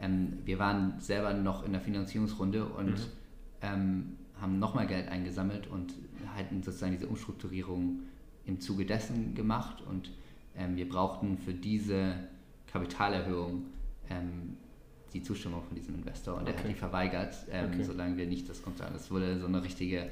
ähm, 0.00 0.38
wir 0.44 0.58
waren 0.58 0.98
selber 0.98 1.34
noch 1.34 1.64
in 1.64 1.72
der 1.72 1.80
Finanzierungsrunde 1.80 2.64
und 2.64 2.90
mhm. 2.90 3.20
Ähm, 3.62 4.16
haben 4.40 4.58
nochmal 4.58 4.86
Geld 4.86 5.08
eingesammelt 5.08 5.66
und 5.66 5.92
hatten 6.34 6.62
sozusagen 6.62 6.92
diese 6.92 7.06
Umstrukturierung 7.06 8.00
im 8.46 8.58
Zuge 8.58 8.86
dessen 8.86 9.34
gemacht 9.34 9.82
und 9.82 10.12
ähm, 10.56 10.76
wir 10.76 10.88
brauchten 10.88 11.36
für 11.36 11.52
diese 11.52 12.14
Kapitalerhöhung 12.72 13.66
die 15.12 15.22
Zustimmung 15.22 15.62
von 15.62 15.74
diesem 15.74 15.94
Investor 15.94 16.34
und 16.34 16.42
okay. 16.42 16.52
er 16.52 16.58
hat 16.58 16.70
die 16.70 16.74
verweigert, 16.74 17.34
ähm, 17.50 17.70
okay. 17.72 17.84
solange 17.84 18.16
wir 18.16 18.26
nicht 18.26 18.48
das 18.48 18.62
Konto 18.62 18.84
Das 18.92 19.10
wurde 19.10 19.38
so 19.38 19.46
eine 19.46 19.62
richtige 19.62 20.08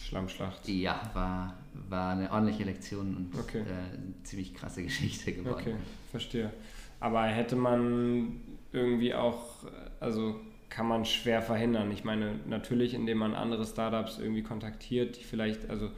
Schlammschlacht. 0.00 0.68
Ja, 0.68 1.10
war, 1.12 1.54
war 1.88 2.12
eine 2.12 2.30
ordentliche 2.30 2.64
Lektion 2.64 3.16
und 3.16 3.38
okay. 3.38 3.58
äh, 3.58 3.62
eine 3.62 4.14
ziemlich 4.22 4.54
krasse 4.54 4.82
Geschichte 4.84 5.32
geworden. 5.32 5.60
Okay, 5.60 5.74
verstehe. 6.10 6.52
Aber 7.00 7.22
hätte 7.24 7.56
man 7.56 8.40
irgendwie 8.72 9.14
auch, 9.14 9.64
also 10.00 10.40
kann 10.68 10.86
man 10.86 11.04
schwer 11.04 11.42
verhindern. 11.42 11.90
Ich 11.90 12.04
meine, 12.04 12.40
natürlich, 12.46 12.94
indem 12.94 13.18
man 13.18 13.34
andere 13.34 13.64
Startups 13.64 14.18
irgendwie 14.18 14.42
kontaktiert, 14.42 15.18
die 15.18 15.24
vielleicht 15.24 15.70
also 15.70 15.90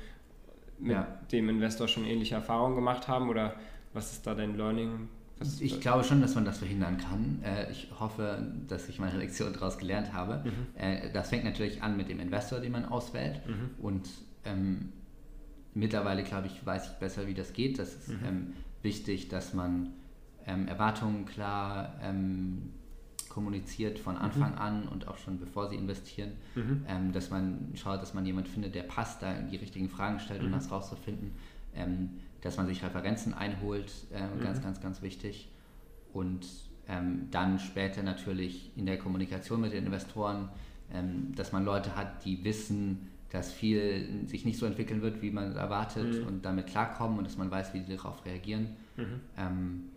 mit 0.78 0.92
ja. 0.92 1.18
dem 1.32 1.48
Investor 1.48 1.88
schon 1.88 2.04
ähnliche 2.04 2.36
Erfahrungen 2.36 2.76
gemacht 2.76 3.08
haben 3.08 3.28
oder 3.28 3.56
was 3.92 4.12
ist 4.12 4.26
da 4.26 4.34
dein 4.34 4.56
Learning? 4.56 5.08
Was 5.40 5.60
ich 5.60 5.80
glaube 5.80 6.04
schon, 6.04 6.20
dass 6.20 6.34
man 6.34 6.44
das 6.44 6.58
verhindern 6.58 6.98
kann. 6.98 7.40
Äh, 7.42 7.70
ich 7.70 7.88
hoffe, 7.98 8.46
dass 8.68 8.88
ich 8.88 8.98
meine 8.98 9.18
Lektion 9.18 9.52
daraus 9.52 9.78
gelernt 9.78 10.12
habe. 10.12 10.44
Mhm. 10.44 10.78
Äh, 10.78 11.10
das 11.12 11.30
fängt 11.30 11.44
natürlich 11.44 11.82
an 11.82 11.96
mit 11.96 12.08
dem 12.08 12.20
Investor, 12.20 12.60
den 12.60 12.72
man 12.72 12.84
auswählt. 12.84 13.40
Mhm. 13.46 13.82
Und 13.82 14.08
ähm, 14.44 14.92
mittlerweile, 15.74 16.22
glaube 16.24 16.46
ich, 16.46 16.64
weiß 16.64 16.90
ich 16.90 16.98
besser, 16.98 17.26
wie 17.26 17.34
das 17.34 17.54
geht. 17.54 17.78
Das 17.78 17.94
ist 17.94 18.08
mhm. 18.08 18.18
ähm, 18.26 18.52
wichtig, 18.82 19.28
dass 19.28 19.54
man 19.54 19.94
ähm, 20.46 20.68
Erwartungen 20.68 21.24
klar 21.24 21.98
ähm, 22.02 22.72
kommuniziert 23.30 23.98
von 23.98 24.16
mhm. 24.16 24.22
Anfang 24.22 24.54
an 24.56 24.88
und 24.88 25.08
auch 25.08 25.16
schon 25.16 25.38
bevor 25.38 25.70
sie 25.70 25.76
investieren, 25.76 26.32
mhm. 26.54 26.84
ähm, 26.86 27.12
dass 27.12 27.30
man 27.30 27.72
schaut, 27.74 28.02
dass 28.02 28.12
man 28.12 28.26
jemanden 28.26 28.50
findet, 28.50 28.74
der 28.74 28.82
passt, 28.82 29.22
da 29.22 29.32
die 29.40 29.56
richtigen 29.56 29.88
Fragen 29.88 30.20
stellt, 30.20 30.42
um 30.42 30.48
mhm. 30.48 30.52
das 30.52 30.70
rauszufinden, 30.70 31.32
ähm, 31.74 32.10
dass 32.42 32.56
man 32.56 32.66
sich 32.66 32.82
Referenzen 32.82 33.34
einholt, 33.34 33.92
äh, 34.12 34.42
ganz, 34.42 34.62
ganz, 34.62 34.80
ganz 34.80 35.02
wichtig. 35.02 35.50
Und 36.12 36.46
ähm, 36.88 37.28
dann 37.30 37.58
später 37.58 38.02
natürlich 38.02 38.70
in 38.76 38.86
der 38.86 38.98
Kommunikation 38.98 39.60
mit 39.60 39.72
den 39.72 39.86
Investoren, 39.86 40.48
ähm, 40.92 41.32
dass 41.36 41.52
man 41.52 41.64
Leute 41.64 41.96
hat, 41.96 42.24
die 42.24 42.42
wissen, 42.44 43.08
dass 43.30 43.52
viel 43.52 44.26
sich 44.26 44.44
nicht 44.44 44.58
so 44.58 44.66
entwickeln 44.66 45.02
wird, 45.02 45.22
wie 45.22 45.30
man 45.30 45.54
erwartet 45.54 46.20
mhm. 46.20 46.26
und 46.26 46.44
damit 46.44 46.66
klarkommen 46.66 47.18
und 47.18 47.24
dass 47.24 47.36
man 47.36 47.50
weiß, 47.50 47.74
wie 47.74 47.80
sie 47.80 47.94
darauf 47.94 48.24
reagieren. 48.24 48.76
Ähm, 49.36 49.90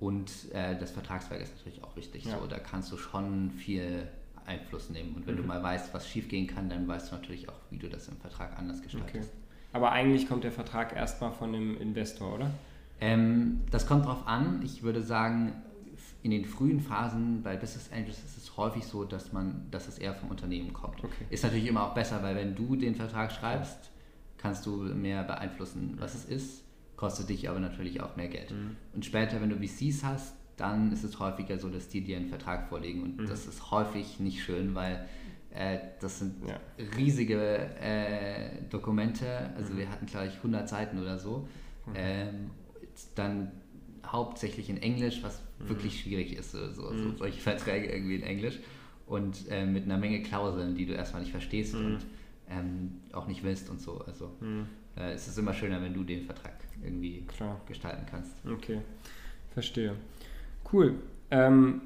und 0.00 0.30
äh, 0.52 0.78
das 0.78 0.92
Vertragswerk 0.92 1.42
ist 1.42 1.56
natürlich 1.56 1.82
auch 1.82 1.96
wichtig. 1.96 2.24
Ja. 2.24 2.38
So, 2.38 2.46
da 2.46 2.58
kannst 2.58 2.92
du 2.92 2.96
schon 2.96 3.50
viel 3.50 4.06
Einfluss 4.46 4.90
nehmen. 4.90 5.14
Und 5.16 5.26
wenn 5.26 5.34
mhm. 5.34 5.42
du 5.42 5.44
mal 5.44 5.62
weißt, 5.62 5.92
was 5.92 6.08
schiefgehen 6.08 6.46
kann, 6.46 6.68
dann 6.68 6.86
weißt 6.86 7.10
du 7.10 7.16
natürlich 7.16 7.48
auch, 7.48 7.60
wie 7.70 7.78
du 7.78 7.88
das 7.88 8.08
im 8.08 8.16
Vertrag 8.16 8.56
anders 8.56 8.80
gestaltest. 8.80 9.30
Okay. 9.30 9.47
Aber 9.72 9.92
eigentlich 9.92 10.28
kommt 10.28 10.44
der 10.44 10.52
Vertrag 10.52 10.94
erstmal 10.94 11.32
von 11.32 11.52
dem 11.52 11.80
Investor, 11.80 12.34
oder? 12.34 12.50
Ähm, 13.00 13.60
das 13.70 13.86
kommt 13.86 14.06
drauf 14.06 14.26
an. 14.26 14.62
Ich 14.64 14.82
würde 14.82 15.02
sagen, 15.02 15.52
in 16.22 16.30
den 16.30 16.44
frühen 16.44 16.80
Phasen 16.80 17.42
bei 17.42 17.56
Business 17.56 17.90
Angels 17.92 18.18
ist 18.18 18.36
es 18.36 18.56
häufig 18.56 18.84
so, 18.84 19.04
dass 19.04 19.32
man, 19.32 19.66
dass 19.70 19.86
es 19.88 19.98
eher 19.98 20.14
vom 20.14 20.30
Unternehmen 20.30 20.72
kommt. 20.72 21.04
Okay. 21.04 21.24
Ist 21.30 21.44
natürlich 21.44 21.66
immer 21.66 21.84
auch 21.84 21.94
besser, 21.94 22.22
weil 22.22 22.34
wenn 22.34 22.54
du 22.54 22.76
den 22.76 22.94
Vertrag 22.94 23.30
schreibst, 23.30 23.90
kannst 24.36 24.66
du 24.66 24.70
mehr 24.70 25.22
beeinflussen, 25.24 25.96
was 25.98 26.14
es 26.14 26.24
ist 26.24 26.64
kostet 26.98 27.30
dich 27.30 27.48
aber 27.48 27.60
natürlich 27.60 28.02
auch 28.02 28.16
mehr 28.16 28.28
Geld. 28.28 28.50
Mhm. 28.50 28.76
Und 28.92 29.06
später, 29.06 29.40
wenn 29.40 29.48
du 29.48 29.56
VCs 29.56 30.04
hast, 30.04 30.34
dann 30.58 30.92
ist 30.92 31.04
es 31.04 31.18
häufiger 31.18 31.56
so, 31.56 31.70
dass 31.70 31.88
die 31.88 32.02
dir 32.02 32.18
einen 32.18 32.28
Vertrag 32.28 32.68
vorlegen. 32.68 33.02
Und 33.04 33.16
mhm. 33.18 33.26
das 33.26 33.46
ist 33.46 33.70
häufig 33.70 34.20
nicht 34.20 34.42
schön, 34.42 34.74
weil 34.74 35.08
äh, 35.50 35.78
das 36.00 36.18
sind 36.18 36.46
ja. 36.46 36.60
riesige 36.96 37.58
äh, 37.80 38.62
Dokumente. 38.70 39.50
Also 39.56 39.72
mhm. 39.72 39.78
wir 39.78 39.90
hatten, 39.90 40.06
glaube 40.06 40.26
ich, 40.26 40.36
100 40.36 40.68
Seiten 40.68 41.00
oder 41.00 41.18
so. 41.18 41.48
Mhm. 41.86 41.92
Ähm, 41.96 42.50
dann 43.14 43.52
hauptsächlich 44.06 44.70
in 44.70 44.82
Englisch, 44.82 45.22
was 45.22 45.40
mhm. 45.58 45.68
wirklich 45.68 46.00
schwierig 46.00 46.36
ist, 46.36 46.52
so, 46.52 46.72
so, 46.72 46.88
so, 46.88 46.92
mhm. 46.92 47.16
solche 47.16 47.40
Verträge 47.40 47.90
irgendwie 47.92 48.16
in 48.16 48.22
Englisch. 48.22 48.58
Und 49.06 49.48
äh, 49.50 49.64
mit 49.64 49.84
einer 49.84 49.96
Menge 49.96 50.22
Klauseln, 50.22 50.74
die 50.74 50.84
du 50.84 50.92
erstmal 50.92 51.22
nicht 51.22 51.32
verstehst 51.32 51.74
und 51.74 52.00
ähm, 52.50 53.00
auch 53.12 53.26
nicht 53.26 53.42
willst 53.42 53.70
und 53.70 53.80
so. 53.80 53.98
Also 54.00 54.32
äh, 54.98 55.12
es 55.12 55.28
ist 55.28 55.38
immer 55.38 55.54
schöner, 55.54 55.80
wenn 55.80 55.94
du 55.94 56.04
den 56.04 56.24
Vertrag 56.24 56.54
irgendwie 56.82 57.22
Klar. 57.22 57.60
gestalten 57.66 58.04
kannst. 58.10 58.32
Okay, 58.46 58.80
verstehe. 59.54 59.94
Cool. 60.70 60.96
Ähm, 61.30 61.80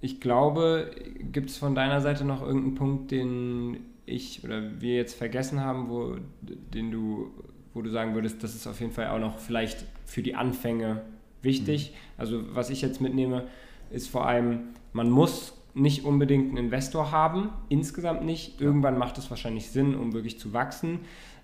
ich 0.00 0.20
glaube, 0.20 0.90
gibt 1.32 1.50
es 1.50 1.58
von 1.58 1.74
deiner 1.74 2.00
Seite 2.00 2.24
noch 2.24 2.42
irgendeinen 2.42 2.74
Punkt, 2.74 3.10
den 3.10 3.78
ich 4.06 4.44
oder 4.44 4.80
wir 4.80 4.94
jetzt 4.94 5.14
vergessen 5.14 5.60
haben, 5.60 5.88
wo, 5.88 6.16
den 6.40 6.90
du, 6.90 7.30
wo 7.74 7.82
du 7.82 7.90
sagen 7.90 8.14
würdest, 8.14 8.42
das 8.42 8.54
ist 8.54 8.66
auf 8.66 8.80
jeden 8.80 8.92
Fall 8.92 9.08
auch 9.08 9.18
noch 9.18 9.38
vielleicht 9.38 9.84
für 10.06 10.22
die 10.22 10.34
Anfänge 10.34 11.02
wichtig. 11.42 11.90
Mhm. 11.90 11.96
Also 12.16 12.54
was 12.54 12.70
ich 12.70 12.80
jetzt 12.80 13.00
mitnehme, 13.00 13.46
ist 13.90 14.08
vor 14.08 14.26
allem, 14.26 14.60
man 14.92 15.10
muss 15.10 15.54
nicht 15.74 16.04
unbedingt 16.04 16.48
einen 16.48 16.66
Investor 16.66 17.12
haben, 17.12 17.50
insgesamt 17.68 18.24
nicht. 18.24 18.60
Irgendwann 18.60 18.98
macht 18.98 19.18
es 19.18 19.30
wahrscheinlich 19.30 19.70
Sinn, 19.70 19.94
um 19.94 20.12
wirklich 20.12 20.38
zu 20.38 20.52
wachsen. 20.52 21.00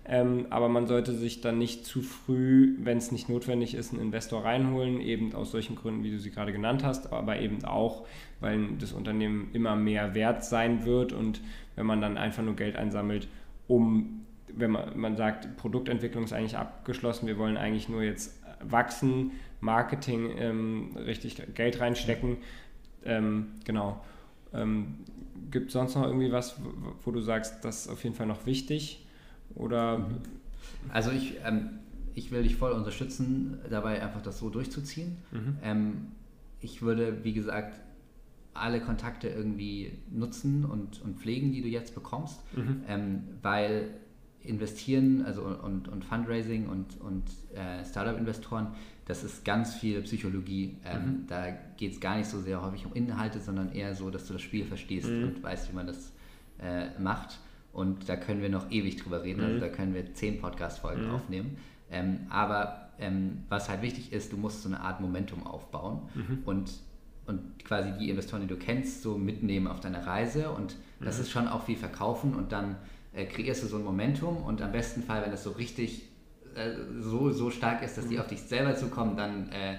Ähm, 0.07 0.47
aber 0.51 0.69
man 0.69 0.87
sollte 0.87 1.15
sich 1.15 1.41
dann 1.41 1.59
nicht 1.59 1.87
zu 1.87 2.03
früh, 2.03 2.77
wenn 2.79 2.99
es 2.99 3.11
nicht 3.11 3.31
notwendig 3.31 3.75
ist, 3.75 3.93
einen 3.93 4.03
Investor 4.03 4.45
reinholen, 4.45 5.01
eben 5.01 5.35
aus 5.35 5.51
solchen 5.51 5.77
Gründen, 5.77 6.05
wie 6.05 6.11
du 6.11 6.19
sie 6.19 6.31
gerade 6.31 6.53
genannt 6.53 6.85
hast, 6.85 7.11
aber 7.13 7.41
eben 7.41 7.65
auch, 7.65 8.07
weil 8.41 8.69
das 8.79 8.93
Unternehmen 8.93 9.49
immer 9.55 9.77
mehr 9.77 10.15
wert 10.15 10.45
sein 10.45 10.85
wird 10.85 11.15
und 11.15 11.41
wenn 11.75 11.87
man 11.87 12.03
dann 12.03 12.19
einfach 12.19 12.43
nur 12.43 12.55
Geld 12.55 12.77
einsammelt, 12.77 13.29
um, 13.67 14.27
wenn 14.49 14.73
man, 14.73 14.99
man 14.99 15.17
sagt, 15.17 15.57
Produktentwicklung 15.57 16.25
ist 16.25 16.35
eigentlich 16.35 16.59
abgeschlossen, 16.59 17.27
wir 17.27 17.39
wollen 17.39 17.57
eigentlich 17.57 17.89
nur 17.89 18.03
jetzt 18.03 18.39
wachsen, 18.61 19.33
Marketing 19.61 20.31
ähm, 20.37 20.91
richtig 20.97 21.43
Geld 21.55 21.81
reinstecken, 21.81 22.37
ähm, 23.07 23.53
genau. 23.65 24.05
Ähm, 24.53 24.99
Gibt 25.51 25.69
es 25.69 25.73
sonst 25.73 25.95
noch 25.95 26.05
irgendwie 26.05 26.31
was, 26.31 26.57
wo 27.05 27.11
du 27.11 27.21
sagst, 27.21 27.65
das 27.65 27.87
ist 27.87 27.89
auf 27.89 28.03
jeden 28.05 28.17
Fall 28.17 28.27
noch 28.27 28.45
wichtig? 28.45 29.04
Oder? 29.55 30.07
Also 30.93 31.11
ich, 31.11 31.37
ähm, 31.45 31.71
ich 32.15 32.31
will 32.31 32.43
dich 32.43 32.57
voll 32.57 32.73
unterstützen, 32.73 33.59
dabei 33.71 34.03
einfach 34.03 34.23
das 34.23 34.39
so 34.39 34.51
durchzuziehen. 34.51 35.17
Mhm. 35.33 35.57
Ähm, 35.63 36.07
ich 36.61 36.83
würde, 36.83 37.25
wie 37.25 37.33
gesagt, 37.33 37.81
alle 38.55 38.81
Kontakte 38.81 39.29
irgendwie 39.29 39.99
nutzen 40.11 40.65
und, 40.65 41.03
und 41.03 41.19
pflegen, 41.19 41.53
die 41.53 41.61
du 41.61 41.69
jetzt 41.69 41.95
bekommst, 41.95 42.41
mhm. 42.57 42.83
ähm, 42.89 43.23
weil 43.43 43.91
investieren, 44.45 45.25
also 45.25 45.43
und, 45.43 45.89
und 45.89 46.05
Fundraising 46.05 46.69
und, 46.69 47.01
und 47.01 47.25
äh, 47.55 47.85
Startup-Investoren, 47.85 48.69
das 49.07 49.25
ist 49.25 49.45
ganz 49.45 49.75
viel 49.75 50.03
Psychologie. 50.03 50.77
Ähm, 50.85 51.07
mhm. 51.07 51.27
Da 51.27 51.51
geht 51.77 51.93
es 51.93 52.01
gar 52.01 52.17
nicht 52.17 52.29
so 52.29 52.41
sehr 52.41 52.63
häufig 52.63 52.87
um 52.87 52.93
Inhalte, 52.93 53.41
sondern 53.41 53.73
eher 53.73 53.95
so, 53.95 54.11
dass 54.11 54.27
du 54.27 54.35
das 54.35 54.43
Spiel 54.43 54.65
verstehst 54.65 55.09
mhm. 55.09 55.25
und 55.25 55.43
weißt, 55.43 55.71
wie 55.71 55.77
man 55.77 55.87
das 55.87 56.13
äh, 56.61 56.87
macht. 56.99 57.39
Und 57.75 58.09
da 58.09 58.17
können 58.17 58.41
wir 58.41 58.49
noch 58.49 58.71
ewig 58.71 58.97
drüber 58.97 59.23
reden. 59.23 59.41
Also 59.41 59.57
mhm. 59.57 59.63
Also 59.63 59.71
da 59.71 59.77
können 59.77 59.95
wir 59.95 60.15
zehn 60.15 60.41
Podcast-Folgen 60.41 61.09
mhm. 61.09 61.15
aufnehmen. 61.15 61.57
Ähm, 61.91 62.21
aber 62.31 62.91
ähm, 62.99 63.45
was 63.49 63.69
halt 63.69 63.83
wichtig 63.83 64.13
ist, 64.13 64.33
du 64.33 64.37
musst 64.37 64.63
so 64.63 64.69
eine 64.69 64.81
Art 64.81 65.01
Momentum 65.01 65.47
aufbauen 65.47 66.09
mhm. 66.15 66.39
und, 66.45 66.73
und 67.27 67.65
quasi 67.65 67.93
die 67.99 68.09
Investoren, 68.11 68.43
die 68.43 68.49
du 68.49 68.57
kennst, 68.57 69.03
so 69.03 69.19
mitnehmen 69.19 69.67
auf 69.67 69.81
deiner 69.81 70.07
Reise. 70.07 70.51
Und 70.51 70.77
das 71.01 71.17
mhm. 71.17 71.23
ist 71.23 71.31
schon 71.31 71.49
auch 71.49 71.65
viel 71.65 71.77
verkaufen 71.77 72.35
und 72.35 72.53
dann 72.53 72.77
äh, 73.13 73.27
kreierst 73.27 73.65
du 73.65 73.67
so 73.67 73.77
ein 73.77 73.85
Momentum 73.85 74.39
und 74.39 74.63
am 74.63 74.73
besten 74.73 75.03
Fall, 75.03 75.23
wenn 75.23 75.31
das 75.31 75.45
so 75.45 75.51
richtig 75.51 76.09
äh, 76.55 76.71
so, 77.01 77.31
so 77.31 77.51
stark 77.51 77.83
ist, 77.83 77.99
dass 77.99 78.07
die 78.07 78.15
mhm. 78.15 78.21
auf 78.21 78.27
dich 78.29 78.43
selber 78.43 78.77
zukommen, 78.77 79.17
dann 79.17 79.51
äh, 79.51 79.79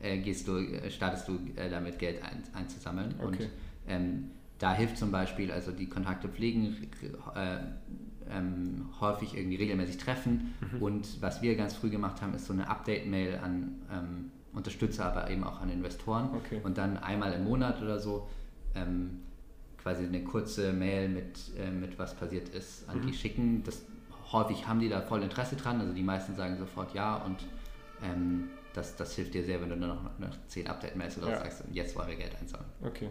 äh 0.00 0.18
gehst 0.18 0.46
du, 0.46 0.58
äh, 0.58 0.90
startest 0.90 1.26
du 1.28 1.38
äh, 1.56 1.68
damit 1.68 1.98
Geld 1.98 2.22
ein, 2.22 2.42
einzusammeln. 2.52 3.14
Okay. 3.18 3.26
Und 3.26 3.48
ähm, 3.88 4.30
da 4.62 4.72
hilft 4.72 4.96
zum 4.96 5.10
Beispiel, 5.10 5.50
also 5.50 5.72
die 5.72 5.88
Kontakte 5.88 6.28
pflegen, 6.28 6.76
äh, 7.34 7.56
ähm, 8.30 8.88
häufig 9.00 9.36
irgendwie 9.36 9.56
regelmäßig 9.56 9.96
treffen. 9.96 10.54
Mhm. 10.60 10.82
Und 10.82 11.20
was 11.20 11.42
wir 11.42 11.56
ganz 11.56 11.74
früh 11.74 11.90
gemacht 11.90 12.22
haben, 12.22 12.32
ist 12.32 12.46
so 12.46 12.52
eine 12.52 12.68
Update-Mail 12.68 13.40
an 13.42 13.82
ähm, 13.90 14.30
Unterstützer, 14.52 15.06
aber 15.06 15.28
eben 15.30 15.42
auch 15.42 15.60
an 15.60 15.68
Investoren. 15.68 16.30
Okay. 16.36 16.60
Und 16.62 16.78
dann 16.78 16.96
einmal 16.96 17.32
im 17.32 17.42
Monat 17.42 17.82
oder 17.82 17.98
so 17.98 18.28
ähm, 18.76 19.22
quasi 19.78 20.06
eine 20.06 20.22
kurze 20.22 20.72
Mail 20.72 21.08
mit, 21.08 21.40
äh, 21.58 21.68
mit 21.68 21.98
was 21.98 22.14
passiert 22.14 22.48
ist, 22.50 22.88
an 22.88 23.00
mhm. 23.00 23.08
die 23.08 23.14
schicken. 23.14 23.64
Das, 23.64 23.82
häufig 24.30 24.68
haben 24.68 24.78
die 24.78 24.88
da 24.88 25.00
voll 25.00 25.24
Interesse 25.24 25.56
dran, 25.56 25.80
also 25.80 25.92
die 25.92 26.04
meisten 26.04 26.36
sagen 26.36 26.56
sofort 26.56 26.94
ja 26.94 27.16
und 27.16 27.44
ähm, 28.02 28.48
das, 28.74 28.94
das 28.94 29.14
hilft 29.16 29.34
dir 29.34 29.44
sehr, 29.44 29.60
wenn 29.60 29.68
du 29.68 29.76
nur 29.76 29.88
noch, 29.88 30.18
noch 30.20 30.46
zehn 30.46 30.68
Update-Mails 30.68 31.18
oder 31.18 31.32
ja. 31.32 31.38
sagst, 31.40 31.64
jetzt 31.72 31.96
wollen 31.96 32.08
wir 32.08 32.16
Geld 32.16 32.36
einzahlen. 32.40 32.64
Okay. 32.80 33.10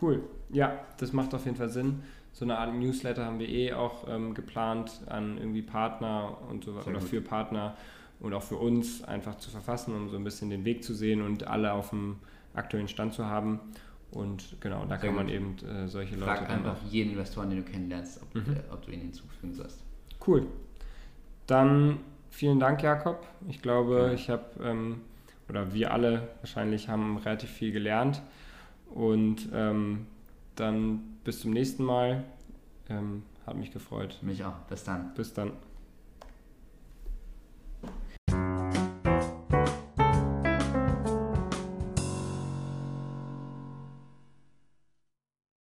Cool. 0.00 0.22
Ja, 0.50 0.80
das 0.98 1.12
macht 1.12 1.34
auf 1.34 1.44
jeden 1.44 1.56
Fall 1.56 1.68
Sinn. 1.68 2.02
So 2.32 2.44
eine 2.44 2.58
Art 2.58 2.74
Newsletter 2.74 3.24
haben 3.24 3.38
wir 3.38 3.48
eh 3.48 3.72
auch 3.72 4.06
ähm, 4.08 4.34
geplant 4.34 5.00
an 5.06 5.38
irgendwie 5.38 5.62
Partner 5.62 6.38
und 6.48 6.64
so 6.64 6.76
weiter 6.76 6.90
oder 6.90 7.00
für 7.00 7.20
Partner 7.20 7.76
und 8.20 8.32
auch 8.34 8.42
für 8.42 8.56
uns 8.56 9.02
einfach 9.04 9.36
zu 9.36 9.50
verfassen, 9.50 9.94
um 9.94 10.08
so 10.08 10.16
ein 10.16 10.24
bisschen 10.24 10.50
den 10.50 10.64
Weg 10.64 10.84
zu 10.84 10.94
sehen 10.94 11.22
und 11.22 11.46
alle 11.46 11.72
auf 11.72 11.90
dem 11.90 12.16
aktuellen 12.54 12.88
Stand 12.88 13.14
zu 13.14 13.26
haben. 13.26 13.60
Und 14.10 14.56
genau, 14.60 14.84
da 14.84 14.98
Sehr 14.98 15.08
kann 15.08 15.16
man 15.16 15.28
eben 15.28 15.56
äh, 15.58 15.86
solche 15.86 16.14
Leute. 16.14 16.26
Frag 16.26 16.48
einfach 16.48 16.76
jeden 16.88 17.10
Investoren, 17.10 17.50
den 17.50 17.64
du 17.64 17.70
kennenlernst, 17.70 18.22
ob, 18.22 18.34
mhm. 18.34 18.54
äh, 18.54 18.72
ob 18.72 18.84
du 18.84 18.92
ihn 18.92 19.00
hinzufügen 19.00 19.52
sollst. 19.52 19.84
Cool. 20.26 20.46
Dann 21.46 21.98
vielen 22.30 22.58
Dank, 22.58 22.82
Jakob. 22.82 23.26
Ich 23.48 23.60
glaube, 23.60 24.06
ja. 24.08 24.12
ich 24.12 24.30
habe, 24.30 24.44
ähm, 24.62 25.00
oder 25.48 25.72
wir 25.74 25.92
alle 25.92 26.28
wahrscheinlich 26.40 26.88
haben 26.88 27.18
relativ 27.18 27.50
viel 27.50 27.72
gelernt. 27.72 28.22
Und 28.94 29.48
ähm, 29.52 30.06
dann 30.56 31.18
bis 31.24 31.40
zum 31.40 31.52
nächsten 31.52 31.84
Mal. 31.84 32.24
Ähm, 32.88 33.22
hat 33.46 33.56
mich 33.56 33.70
gefreut. 33.70 34.18
Mich 34.22 34.44
auch. 34.44 34.56
Bis 34.68 34.84
dann. 34.84 35.12
Bis 35.14 35.32
dann. 35.32 35.52